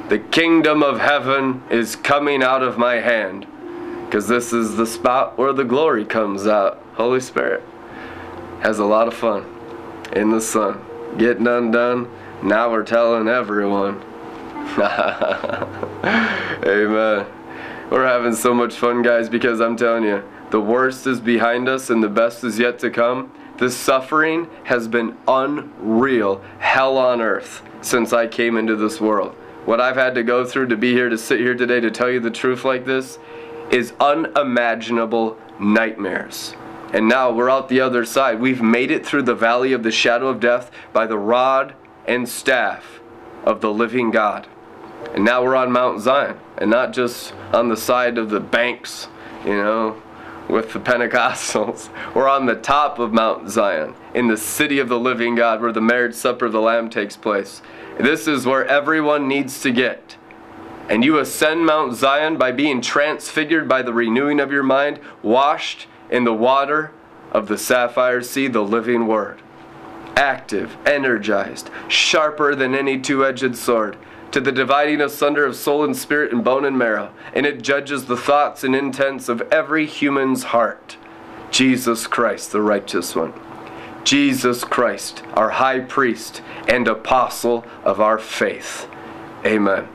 The 0.09 0.17
kingdom 0.17 0.81
of 0.81 0.99
heaven 0.99 1.61
is 1.69 1.95
coming 1.95 2.41
out 2.41 2.63
of 2.63 2.79
my 2.79 2.95
hand 2.95 3.45
because 4.05 4.27
this 4.27 4.51
is 4.51 4.75
the 4.75 4.87
spot 4.87 5.37
where 5.37 5.53
the 5.53 5.63
glory 5.63 6.03
comes 6.03 6.47
out. 6.47 6.81
Holy 6.95 7.19
Spirit 7.19 7.61
has 8.61 8.79
a 8.79 8.85
lot 8.85 9.07
of 9.07 9.13
fun 9.13 9.45
in 10.13 10.31
the 10.31 10.41
sun. 10.41 10.83
Getting 11.19 11.45
undone. 11.45 12.09
Now 12.41 12.71
we're 12.71 12.85
telling 12.85 13.27
everyone. 13.27 14.01
Amen. 16.65 17.27
We're 17.91 18.07
having 18.07 18.33
so 18.33 18.51
much 18.51 18.73
fun, 18.73 19.03
guys, 19.03 19.29
because 19.29 19.61
I'm 19.61 19.77
telling 19.77 20.05
you, 20.05 20.23
the 20.49 20.59
worst 20.59 21.05
is 21.05 21.19
behind 21.19 21.69
us 21.69 21.91
and 21.91 22.01
the 22.01 22.09
best 22.09 22.43
is 22.43 22.57
yet 22.57 22.79
to 22.79 22.89
come. 22.89 23.31
The 23.59 23.69
suffering 23.69 24.49
has 24.63 24.87
been 24.87 25.15
unreal, 25.27 26.41
hell 26.57 26.97
on 26.97 27.21
earth, 27.21 27.61
since 27.81 28.11
I 28.11 28.25
came 28.25 28.57
into 28.57 28.75
this 28.75 28.99
world. 28.99 29.35
What 29.65 29.81
I've 29.81 29.95
had 29.95 30.15
to 30.15 30.23
go 30.23 30.45
through 30.45 30.67
to 30.67 30.77
be 30.77 30.93
here, 30.93 31.09
to 31.09 31.17
sit 31.17 31.39
here 31.39 31.55
today, 31.55 31.79
to 31.79 31.91
tell 31.91 32.09
you 32.09 32.19
the 32.19 32.31
truth 32.31 32.65
like 32.65 32.85
this, 32.85 33.19
is 33.71 33.93
unimaginable 33.99 35.37
nightmares. 35.59 36.55
And 36.91 37.07
now 37.07 37.31
we're 37.31 37.49
out 37.49 37.69
the 37.69 37.81
other 37.81 38.03
side. 38.03 38.39
We've 38.39 38.61
made 38.61 38.89
it 38.89 39.05
through 39.05 39.23
the 39.23 39.35
valley 39.35 39.73
of 39.73 39.83
the 39.83 39.91
shadow 39.91 40.27
of 40.27 40.39
death 40.39 40.71
by 40.91 41.05
the 41.05 41.19
rod 41.19 41.75
and 42.07 42.27
staff 42.27 42.99
of 43.43 43.61
the 43.61 43.71
living 43.71 44.09
God. 44.09 44.47
And 45.13 45.23
now 45.23 45.43
we're 45.43 45.55
on 45.55 45.71
Mount 45.71 46.01
Zion, 46.01 46.39
and 46.57 46.69
not 46.69 46.93
just 46.93 47.33
on 47.53 47.69
the 47.69 47.77
side 47.77 48.17
of 48.17 48.29
the 48.29 48.39
banks, 48.39 49.07
you 49.45 49.55
know, 49.55 50.01
with 50.49 50.73
the 50.73 50.79
Pentecostals. 50.79 51.89
We're 52.15 52.27
on 52.27 52.45
the 52.45 52.55
top 52.55 52.99
of 52.99 53.13
Mount 53.13 53.49
Zion, 53.49 53.93
in 54.13 54.27
the 54.27 54.37
city 54.37 54.79
of 54.79 54.89
the 54.89 54.99
living 54.99 55.35
God, 55.35 55.61
where 55.61 55.71
the 55.71 55.79
marriage 55.79 56.15
supper 56.15 56.47
of 56.47 56.51
the 56.51 56.59
Lamb 56.59 56.89
takes 56.89 57.15
place. 57.15 57.61
This 57.99 58.27
is 58.27 58.45
where 58.45 58.65
everyone 58.65 59.27
needs 59.27 59.61
to 59.61 59.71
get. 59.71 60.17
And 60.89 61.05
you 61.05 61.19
ascend 61.19 61.65
Mount 61.65 61.95
Zion 61.95 62.37
by 62.37 62.51
being 62.51 62.81
transfigured 62.81 63.67
by 63.67 63.83
the 63.83 63.93
renewing 63.93 64.39
of 64.39 64.51
your 64.51 64.63
mind, 64.63 64.99
washed 65.21 65.87
in 66.09 66.23
the 66.23 66.33
water 66.33 66.91
of 67.31 67.47
the 67.47 67.57
sapphire 67.57 68.23
sea, 68.23 68.47
the 68.47 68.63
living 68.63 69.05
word. 69.05 69.41
Active, 70.15 70.75
energized, 70.85 71.69
sharper 71.87 72.55
than 72.55 72.73
any 72.73 72.99
two 72.99 73.23
edged 73.23 73.55
sword 73.55 73.97
to 74.31 74.39
the 74.39 74.51
dividing 74.51 75.01
asunder 75.01 75.45
of 75.45 75.55
soul 75.55 75.83
and 75.83 75.95
spirit 75.95 76.31
and 76.31 76.43
bone 76.43 76.65
and 76.65 76.77
marrow, 76.77 77.11
and 77.33 77.45
it 77.45 77.61
judges 77.61 78.05
the 78.05 78.17
thoughts 78.17 78.63
and 78.63 78.75
intents 78.75 79.29
of 79.29 79.41
every 79.51 79.85
human's 79.85 80.43
heart. 80.45 80.97
Jesus 81.51 82.07
Christ, 82.07 82.51
the 82.51 82.61
righteous 82.61 83.15
one. 83.15 83.33
Jesus 84.03 84.63
Christ, 84.63 85.23
our 85.33 85.49
high 85.49 85.79
priest 85.79 86.41
and 86.67 86.87
apostle 86.87 87.65
of 87.83 87.99
our 87.99 88.17
faith. 88.17 88.87
Amen. 89.45 89.87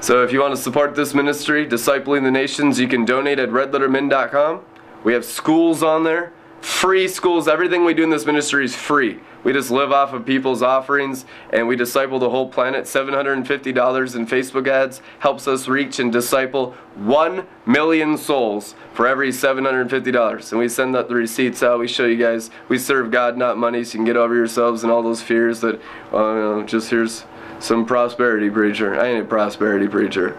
So 0.00 0.22
if 0.22 0.32
you 0.32 0.40
want 0.40 0.54
to 0.54 0.60
support 0.60 0.94
this 0.94 1.14
ministry, 1.14 1.66
Discipling 1.66 2.24
the 2.24 2.30
Nations, 2.30 2.78
you 2.78 2.88
can 2.88 3.04
donate 3.04 3.38
at 3.38 3.48
redlettermin.com. 3.48 4.60
We 5.02 5.12
have 5.12 5.24
schools 5.24 5.82
on 5.82 6.04
there, 6.04 6.32
free 6.64 7.06
schools. 7.06 7.46
Everything 7.46 7.84
we 7.84 7.92
do 7.92 8.02
in 8.02 8.10
this 8.10 8.24
ministry 8.24 8.64
is 8.64 8.74
free. 8.74 9.20
We 9.44 9.52
just 9.52 9.70
live 9.70 9.92
off 9.92 10.14
of 10.14 10.24
people's 10.24 10.62
offerings 10.62 11.26
and 11.50 11.68
we 11.68 11.76
disciple 11.76 12.18
the 12.18 12.30
whole 12.30 12.48
planet. 12.48 12.84
$750 12.84 14.16
in 14.16 14.26
Facebook 14.26 14.66
ads 14.66 15.02
helps 15.18 15.46
us 15.46 15.68
reach 15.68 15.98
and 15.98 16.10
disciple 16.10 16.72
1 16.94 17.46
million 17.66 18.16
souls 18.16 18.74
for 18.94 19.06
every 19.06 19.28
$750. 19.28 20.50
And 20.52 20.58
we 20.58 20.68
send 20.70 20.96
out 20.96 21.08
the 21.08 21.14
receipts 21.14 21.62
out. 21.62 21.78
We 21.78 21.86
show 21.86 22.06
you 22.06 22.16
guys 22.16 22.50
we 22.68 22.78
serve 22.78 23.10
God, 23.10 23.36
not 23.36 23.58
money, 23.58 23.84
so 23.84 23.92
you 23.92 23.98
can 23.98 24.06
get 24.06 24.16
over 24.16 24.34
yourselves 24.34 24.82
and 24.82 24.90
all 24.90 25.02
those 25.02 25.20
fears 25.20 25.60
that, 25.60 25.80
uh, 26.12 26.62
just 26.62 26.88
here's 26.88 27.24
some 27.60 27.84
prosperity 27.84 28.48
preacher. 28.48 28.98
I 28.98 29.08
ain't 29.08 29.22
a 29.22 29.28
prosperity 29.28 29.86
preacher. 29.86 30.34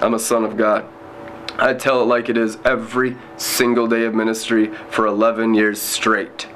I'm 0.00 0.12
a 0.12 0.18
son 0.18 0.44
of 0.44 0.58
God. 0.58 0.86
I 1.60 1.74
tell 1.74 2.02
it 2.02 2.06
like 2.06 2.28
it 2.28 2.36
is 2.36 2.58
every 2.64 3.16
single 3.36 3.86
day 3.86 4.04
of 4.04 4.14
ministry 4.14 4.72
for 4.90 5.06
11 5.06 5.54
years 5.54 5.80
straight 5.80 6.48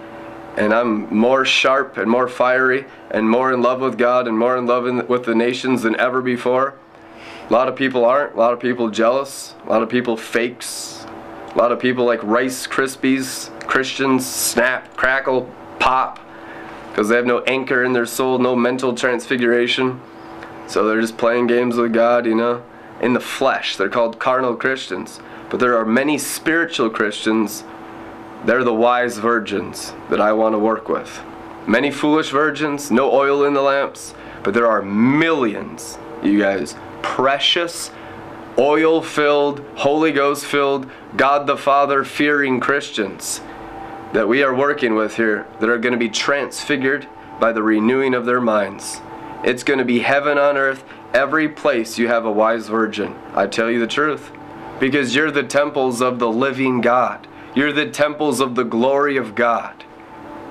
and 0.56 0.72
I'm 0.72 1.12
more 1.14 1.44
sharp 1.44 1.96
and 1.96 2.10
more 2.10 2.28
fiery 2.28 2.86
and 3.10 3.28
more 3.28 3.52
in 3.52 3.62
love 3.62 3.80
with 3.80 3.98
God 3.98 4.28
and 4.28 4.38
more 4.38 4.56
in 4.56 4.66
love 4.66 4.86
in, 4.86 5.06
with 5.08 5.24
the 5.24 5.34
nations 5.34 5.82
than 5.82 5.98
ever 5.98 6.22
before. 6.22 6.74
A 7.48 7.52
lot 7.52 7.68
of 7.68 7.76
people 7.76 8.04
aren't. 8.04 8.34
A 8.34 8.38
lot 8.38 8.52
of 8.52 8.60
people 8.60 8.88
jealous. 8.88 9.54
A 9.66 9.70
lot 9.70 9.82
of 9.82 9.88
people 9.88 10.16
fakes. 10.16 11.04
A 11.54 11.58
lot 11.58 11.72
of 11.72 11.78
people 11.78 12.04
like 12.04 12.22
Rice 12.22 12.66
Krispies, 12.66 13.48
Christians, 13.66 14.26
snap, 14.26 14.96
crackle, 14.96 15.52
pop, 15.78 16.20
because 16.88 17.08
they 17.08 17.16
have 17.16 17.26
no 17.26 17.40
anchor 17.42 17.84
in 17.84 17.92
their 17.92 18.06
soul, 18.06 18.38
no 18.38 18.56
mental 18.56 18.94
transfiguration. 18.94 20.00
So 20.66 20.86
they're 20.86 21.00
just 21.00 21.18
playing 21.18 21.46
games 21.46 21.76
with 21.76 21.92
God, 21.92 22.26
you 22.26 22.34
know, 22.34 22.64
in 23.00 23.12
the 23.12 23.20
flesh. 23.20 23.76
They're 23.76 23.88
called 23.88 24.18
carnal 24.18 24.56
Christians. 24.56 25.20
But 25.50 25.60
there 25.60 25.76
are 25.76 25.84
many 25.84 26.18
spiritual 26.18 26.90
Christians 26.90 27.64
they're 28.44 28.64
the 28.64 28.74
wise 28.74 29.16
virgins 29.16 29.94
that 30.10 30.20
I 30.20 30.34
want 30.34 30.54
to 30.54 30.58
work 30.58 30.88
with. 30.88 31.20
Many 31.66 31.90
foolish 31.90 32.28
virgins, 32.28 32.90
no 32.90 33.10
oil 33.10 33.44
in 33.44 33.54
the 33.54 33.62
lamps, 33.62 34.14
but 34.42 34.52
there 34.52 34.66
are 34.66 34.82
millions, 34.82 35.98
you 36.22 36.38
guys, 36.38 36.74
precious, 37.00 37.90
oil 38.58 39.00
filled, 39.00 39.60
Holy 39.76 40.12
Ghost 40.12 40.44
filled, 40.44 40.90
God 41.16 41.46
the 41.46 41.56
Father 41.56 42.04
fearing 42.04 42.60
Christians 42.60 43.40
that 44.12 44.28
we 44.28 44.42
are 44.42 44.54
working 44.54 44.94
with 44.94 45.16
here 45.16 45.46
that 45.60 45.70
are 45.70 45.78
going 45.78 45.94
to 45.94 45.98
be 45.98 46.10
transfigured 46.10 47.08
by 47.40 47.50
the 47.50 47.62
renewing 47.62 48.14
of 48.14 48.26
their 48.26 48.42
minds. 48.42 49.00
It's 49.42 49.64
going 49.64 49.78
to 49.78 49.84
be 49.84 50.00
heaven 50.00 50.36
on 50.36 50.58
earth, 50.58 50.84
every 51.14 51.48
place 51.48 51.96
you 51.96 52.08
have 52.08 52.26
a 52.26 52.32
wise 52.32 52.68
virgin. 52.68 53.14
I 53.34 53.46
tell 53.46 53.70
you 53.70 53.78
the 53.80 53.86
truth. 53.86 54.32
Because 54.80 55.14
you're 55.14 55.30
the 55.30 55.44
temples 55.44 56.02
of 56.02 56.18
the 56.18 56.28
living 56.28 56.80
God. 56.80 57.28
You're 57.54 57.72
the 57.72 57.88
temples 57.88 58.40
of 58.40 58.56
the 58.56 58.64
glory 58.64 59.16
of 59.16 59.36
God. 59.36 59.84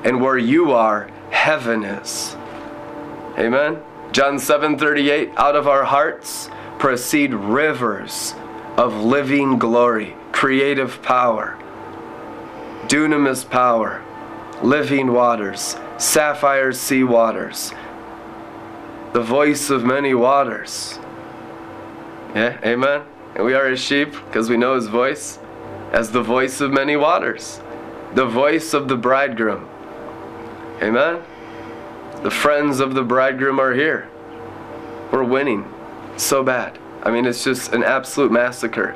And 0.03 0.21
where 0.21 0.37
you 0.37 0.71
are, 0.71 1.09
heaven 1.29 1.83
is. 1.83 2.35
Amen. 3.37 3.79
John 4.13 4.37
7:38 4.37 5.33
out 5.37 5.55
of 5.55 5.67
our 5.67 5.83
hearts 5.83 6.49
proceed 6.79 7.33
rivers 7.33 8.35
of 8.77 9.03
living 9.03 9.57
glory, 9.57 10.15
creative 10.31 11.01
power, 11.01 11.57
dunamis 12.87 13.49
power, 13.49 14.01
living 14.61 15.11
waters, 15.11 15.77
sapphire 15.97 16.71
sea 16.71 17.03
waters, 17.03 17.73
the 19.13 19.21
voice 19.21 19.69
of 19.69 19.83
many 19.85 20.13
waters. 20.13 20.99
Yeah, 22.35 22.59
amen. 22.65 23.03
And 23.35 23.45
we 23.45 23.53
are 23.53 23.69
his 23.69 23.79
sheep 23.79 24.11
because 24.11 24.49
we 24.49 24.57
know 24.57 24.75
his 24.75 24.87
voice 24.87 25.39
as 25.91 26.11
the 26.11 26.21
voice 26.21 26.61
of 26.61 26.71
many 26.71 26.95
waters, 26.95 27.61
the 28.15 28.25
voice 28.25 28.73
of 28.73 28.87
the 28.87 28.97
bridegroom. 28.97 29.69
Amen? 30.81 31.21
The 32.23 32.31
friends 32.31 32.79
of 32.79 32.95
the 32.95 33.03
bridegroom 33.03 33.59
are 33.59 33.73
here. 33.73 34.09
We're 35.11 35.23
winning 35.23 35.71
so 36.17 36.43
bad. 36.43 36.79
I 37.03 37.11
mean, 37.11 37.25
it's 37.25 37.43
just 37.43 37.73
an 37.73 37.83
absolute 37.83 38.31
massacre. 38.31 38.95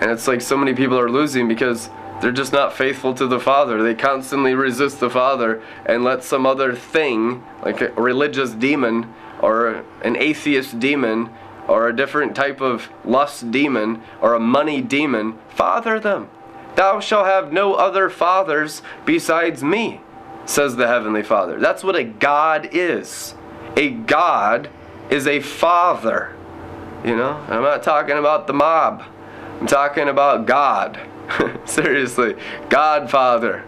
And 0.00 0.10
it's 0.10 0.26
like 0.26 0.40
so 0.40 0.56
many 0.56 0.74
people 0.74 0.98
are 0.98 1.08
losing 1.08 1.46
because 1.46 1.90
They're 2.20 2.32
just 2.32 2.52
not 2.52 2.72
faithful 2.72 3.12
to 3.14 3.26
the 3.26 3.40
Father. 3.40 3.82
They 3.82 3.94
constantly 3.94 4.54
resist 4.54 5.00
the 5.00 5.10
Father 5.10 5.62
and 5.84 6.04
let 6.04 6.24
some 6.24 6.46
other 6.46 6.74
thing, 6.74 7.44
like 7.62 7.80
a 7.80 7.92
religious 7.92 8.52
demon 8.52 9.12
or 9.40 9.84
an 10.02 10.16
atheist 10.16 10.78
demon 10.78 11.30
or 11.68 11.88
a 11.88 11.96
different 11.96 12.34
type 12.34 12.60
of 12.60 12.88
lust 13.04 13.50
demon 13.50 14.02
or 14.20 14.34
a 14.34 14.40
money 14.40 14.80
demon, 14.80 15.38
father 15.48 15.98
them. 15.98 16.28
Thou 16.76 17.00
shalt 17.00 17.26
have 17.26 17.52
no 17.52 17.74
other 17.74 18.10
fathers 18.10 18.82
besides 19.04 19.62
me, 19.62 20.00
says 20.44 20.76
the 20.76 20.88
Heavenly 20.88 21.22
Father. 21.22 21.58
That's 21.58 21.84
what 21.84 21.96
a 21.96 22.04
God 22.04 22.68
is. 22.72 23.34
A 23.76 23.90
God 23.90 24.68
is 25.08 25.26
a 25.26 25.40
father. 25.40 26.34
You 27.04 27.16
know, 27.16 27.44
I'm 27.48 27.62
not 27.62 27.82
talking 27.82 28.16
about 28.16 28.46
the 28.46 28.54
mob, 28.54 29.04
I'm 29.60 29.66
talking 29.66 30.08
about 30.08 30.46
God. 30.46 30.98
Seriously, 31.64 32.36
Godfather. 32.68 33.64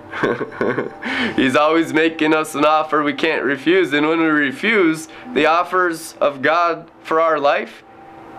He's 1.36 1.56
always 1.56 1.92
making 1.92 2.34
us 2.34 2.54
an 2.54 2.64
offer 2.64 3.02
we 3.02 3.14
can't 3.14 3.44
refuse. 3.44 3.92
And 3.92 4.08
when 4.08 4.20
we 4.20 4.26
refuse 4.26 5.08
the 5.32 5.46
offers 5.46 6.14
of 6.14 6.42
God 6.42 6.90
for 7.02 7.20
our 7.20 7.38
life, 7.38 7.82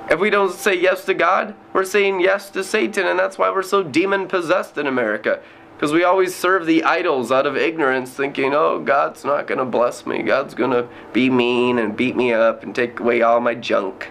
if 0.10 0.20
we 0.20 0.30
don't 0.30 0.54
say 0.54 0.80
yes 0.80 1.06
to 1.06 1.14
God, 1.14 1.56
we're 1.74 1.84
saying 1.84 2.22
yes 2.22 2.50
to 2.52 2.64
Satan. 2.64 3.06
And 3.06 3.20
that's 3.20 3.38
why 3.38 3.50
we're 3.50 3.64
so 3.64 3.84
demon 3.84 4.28
possessed 4.28 4.78
in 4.78 4.88
America. 4.88 5.42
Because 5.76 5.92
we 5.92 6.04
always 6.04 6.34
serve 6.34 6.66
the 6.66 6.84
idols 6.84 7.32
out 7.32 7.46
of 7.46 7.56
ignorance, 7.56 8.12
thinking, 8.12 8.54
oh, 8.54 8.80
God's 8.80 9.24
not 9.24 9.46
going 9.46 9.60
to 9.60 9.66
bless 9.66 10.08
me. 10.08 10.24
God's 10.24 10.56
going 10.56 10.72
to 10.72 10.88
be 11.14 11.30
mean 11.30 11.78
and 11.78 11.96
beat 11.96 12.16
me 12.16 12.34
up 12.34 12.64
and 12.64 12.74
take 12.74 13.00
away 13.00 13.22
all 13.22 13.40
my 13.40 13.54
junk. 13.54 14.10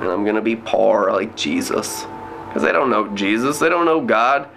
And 0.00 0.08
I'm 0.08 0.24
going 0.24 0.36
to 0.36 0.42
be 0.42 0.56
poor 0.56 1.10
like 1.10 1.34
Jesus 1.34 2.06
because 2.48 2.62
they 2.62 2.72
don't 2.72 2.90
know 2.90 3.08
Jesus, 3.14 3.58
they 3.58 3.68
don't 3.68 3.84
know 3.84 4.00
God. 4.00 4.48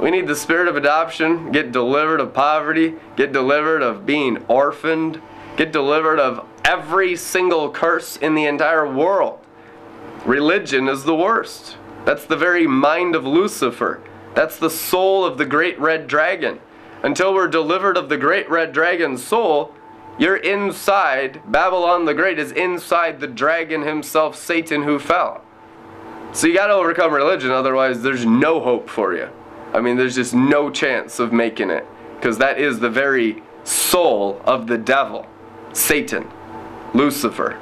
We 0.00 0.10
need 0.10 0.26
the 0.26 0.34
spirit 0.34 0.66
of 0.66 0.76
adoption, 0.76 1.52
get 1.52 1.70
delivered 1.70 2.20
of 2.20 2.34
poverty, 2.34 2.94
get 3.16 3.32
delivered 3.32 3.82
of 3.82 4.04
being 4.04 4.44
orphaned, 4.48 5.22
get 5.56 5.70
delivered 5.70 6.18
of 6.18 6.46
every 6.64 7.14
single 7.14 7.70
curse 7.70 8.16
in 8.16 8.34
the 8.34 8.46
entire 8.46 8.90
world. 8.90 9.38
Religion 10.24 10.88
is 10.88 11.04
the 11.04 11.14
worst. 11.14 11.76
That's 12.04 12.24
the 12.24 12.36
very 12.36 12.66
mind 12.66 13.14
of 13.14 13.24
Lucifer. 13.24 14.02
That's 14.34 14.58
the 14.58 14.70
soul 14.70 15.24
of 15.24 15.38
the 15.38 15.46
great 15.46 15.78
red 15.78 16.08
dragon. 16.08 16.60
Until 17.02 17.34
we're 17.34 17.48
delivered 17.48 17.96
of 17.96 18.08
the 18.08 18.16
great 18.16 18.48
red 18.50 18.72
dragon's 18.72 19.22
soul, 19.22 19.74
you're 20.18 20.36
inside, 20.36 21.40
Babylon 21.50 22.04
the 22.04 22.14
Great 22.14 22.38
is 22.38 22.52
inside 22.52 23.20
the 23.20 23.26
dragon 23.26 23.82
himself, 23.82 24.36
Satan, 24.36 24.84
who 24.84 24.98
fell. 24.98 25.42
So 26.34 26.48
you 26.48 26.54
got 26.54 26.66
to 26.66 26.72
overcome 26.72 27.14
religion, 27.14 27.52
otherwise, 27.52 28.02
there's 28.02 28.26
no 28.26 28.58
hope 28.58 28.90
for 28.90 29.14
you. 29.14 29.28
I 29.72 29.80
mean, 29.80 29.96
there's 29.96 30.16
just 30.16 30.34
no 30.34 30.68
chance 30.68 31.20
of 31.20 31.32
making 31.32 31.70
it 31.70 31.86
because 32.16 32.38
that 32.38 32.58
is 32.58 32.80
the 32.80 32.90
very 32.90 33.40
soul 33.62 34.42
of 34.44 34.66
the 34.66 34.76
devil, 34.76 35.26
Satan, 35.72 36.28
Lucifer. 36.92 37.60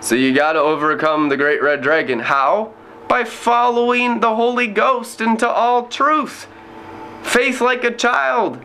So 0.00 0.16
you 0.16 0.34
got 0.34 0.54
to 0.54 0.58
overcome 0.58 1.28
the 1.28 1.36
great 1.36 1.62
red 1.62 1.80
dragon. 1.80 2.18
How? 2.18 2.74
By 3.08 3.22
following 3.22 4.18
the 4.18 4.34
Holy 4.34 4.66
Ghost 4.66 5.20
into 5.20 5.48
all 5.48 5.86
truth. 5.86 6.48
Faith 7.22 7.60
like 7.60 7.84
a 7.84 7.94
child. 7.94 8.64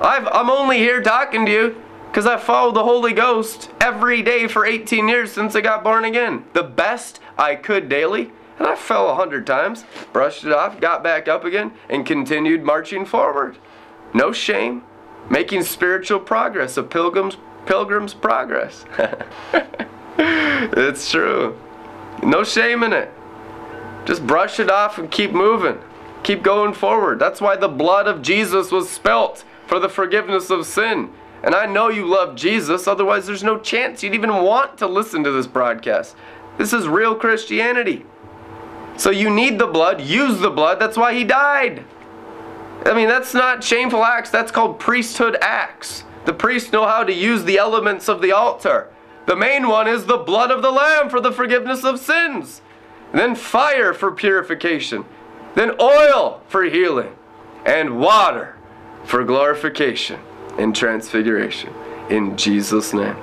I've, 0.00 0.26
I'm 0.28 0.48
only 0.48 0.78
here 0.78 1.02
talking 1.02 1.44
to 1.44 1.52
you 1.52 1.82
because 2.12 2.26
I 2.26 2.38
followed 2.38 2.76
the 2.76 2.84
Holy 2.84 3.12
Ghost 3.12 3.70
every 3.80 4.22
day 4.22 4.46
for 4.46 4.64
18 4.64 5.08
years 5.08 5.32
since 5.32 5.54
I 5.54 5.60
got 5.60 5.84
born 5.84 6.04
again. 6.04 6.44
The 6.54 6.62
best 6.62 7.20
I 7.42 7.56
could 7.56 7.88
daily, 7.88 8.30
and 8.56 8.68
I 8.68 8.76
fell 8.76 9.10
a 9.10 9.16
hundred 9.16 9.48
times, 9.48 9.84
brushed 10.12 10.44
it 10.44 10.52
off, 10.52 10.80
got 10.80 11.02
back 11.02 11.26
up 11.26 11.44
again, 11.44 11.72
and 11.90 12.06
continued 12.06 12.62
marching 12.62 13.04
forward. 13.04 13.58
No 14.14 14.30
shame, 14.30 14.84
making 15.28 15.64
spiritual 15.64 16.20
progress, 16.20 16.76
a 16.76 16.84
pilgrim's 16.84 17.36
pilgrim's 17.66 18.14
progress. 18.14 18.84
it's 20.18 21.10
true. 21.10 21.58
No 22.22 22.44
shame 22.44 22.84
in 22.84 22.92
it. 22.92 23.10
Just 24.04 24.24
brush 24.24 24.60
it 24.60 24.70
off 24.70 24.98
and 24.98 25.10
keep 25.10 25.32
moving. 25.32 25.80
Keep 26.22 26.44
going 26.44 26.74
forward. 26.74 27.18
That's 27.18 27.40
why 27.40 27.56
the 27.56 27.66
blood 27.66 28.06
of 28.06 28.22
Jesus 28.22 28.70
was 28.70 28.88
spilt 28.88 29.42
for 29.66 29.80
the 29.80 29.88
forgiveness 29.88 30.48
of 30.48 30.64
sin. 30.64 31.12
And 31.42 31.56
I 31.56 31.66
know 31.66 31.88
you 31.88 32.06
love 32.06 32.36
Jesus, 32.36 32.86
otherwise, 32.86 33.26
there's 33.26 33.42
no 33.42 33.58
chance 33.58 34.02
you'd 34.02 34.14
even 34.14 34.44
want 34.44 34.78
to 34.78 34.86
listen 34.86 35.24
to 35.24 35.32
this 35.32 35.48
broadcast. 35.48 36.14
This 36.58 36.72
is 36.72 36.86
real 36.86 37.14
Christianity. 37.14 38.04
So 38.96 39.10
you 39.10 39.30
need 39.30 39.58
the 39.58 39.66
blood, 39.66 40.00
use 40.00 40.38
the 40.40 40.50
blood. 40.50 40.78
That's 40.78 40.96
why 40.96 41.14
he 41.14 41.24
died. 41.24 41.84
I 42.84 42.94
mean, 42.94 43.08
that's 43.08 43.34
not 43.34 43.62
shameful 43.62 44.04
acts, 44.04 44.30
that's 44.30 44.50
called 44.50 44.78
priesthood 44.78 45.36
acts. 45.40 46.04
The 46.24 46.32
priests 46.32 46.72
know 46.72 46.86
how 46.86 47.04
to 47.04 47.12
use 47.12 47.44
the 47.44 47.58
elements 47.58 48.08
of 48.08 48.20
the 48.20 48.32
altar. 48.32 48.90
The 49.26 49.36
main 49.36 49.68
one 49.68 49.88
is 49.88 50.06
the 50.06 50.18
blood 50.18 50.50
of 50.50 50.62
the 50.62 50.70
Lamb 50.70 51.08
for 51.08 51.20
the 51.20 51.32
forgiveness 51.32 51.84
of 51.84 51.98
sins. 51.98 52.60
And 53.12 53.20
then 53.20 53.34
fire 53.34 53.92
for 53.92 54.10
purification. 54.10 55.04
Then 55.54 55.72
oil 55.80 56.42
for 56.48 56.64
healing. 56.64 57.14
And 57.64 58.00
water 58.00 58.56
for 59.04 59.24
glorification 59.24 60.20
and 60.58 60.74
transfiguration. 60.74 61.72
In 62.10 62.36
Jesus' 62.36 62.92
name. 62.92 63.16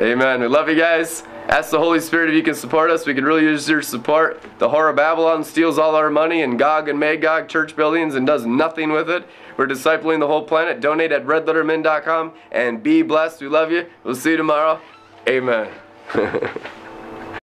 Amen. 0.00 0.40
We 0.40 0.46
love 0.46 0.68
you 0.68 0.76
guys. 0.76 1.24
Ask 1.48 1.70
the 1.70 1.78
Holy 1.78 2.00
Spirit 2.00 2.30
if 2.30 2.36
you 2.36 2.42
can 2.42 2.54
support 2.54 2.90
us. 2.90 3.06
We 3.06 3.14
could 3.14 3.24
really 3.24 3.42
use 3.42 3.68
your 3.68 3.82
support. 3.82 4.42
The 4.58 4.68
Whore 4.68 4.90
of 4.90 4.96
Babylon 4.96 5.44
steals 5.44 5.78
all 5.78 5.94
our 5.94 6.10
money 6.10 6.42
and 6.42 6.58
Gog 6.58 6.88
and 6.88 6.98
Magog 6.98 7.48
church 7.48 7.76
buildings 7.76 8.14
and 8.14 8.26
does 8.26 8.46
nothing 8.46 8.92
with 8.92 9.10
it. 9.10 9.26
We're 9.56 9.66
discipling 9.66 10.20
the 10.20 10.26
whole 10.26 10.42
planet. 10.42 10.80
Donate 10.80 11.12
at 11.12 11.26
redlettermin.com 11.26 12.32
and 12.50 12.82
be 12.82 13.02
blessed. 13.02 13.40
We 13.42 13.48
love 13.48 13.70
you. 13.70 13.86
We'll 14.04 14.14
see 14.14 14.30
you 14.30 14.36
tomorrow. 14.36 14.80
Amen. 15.28 15.70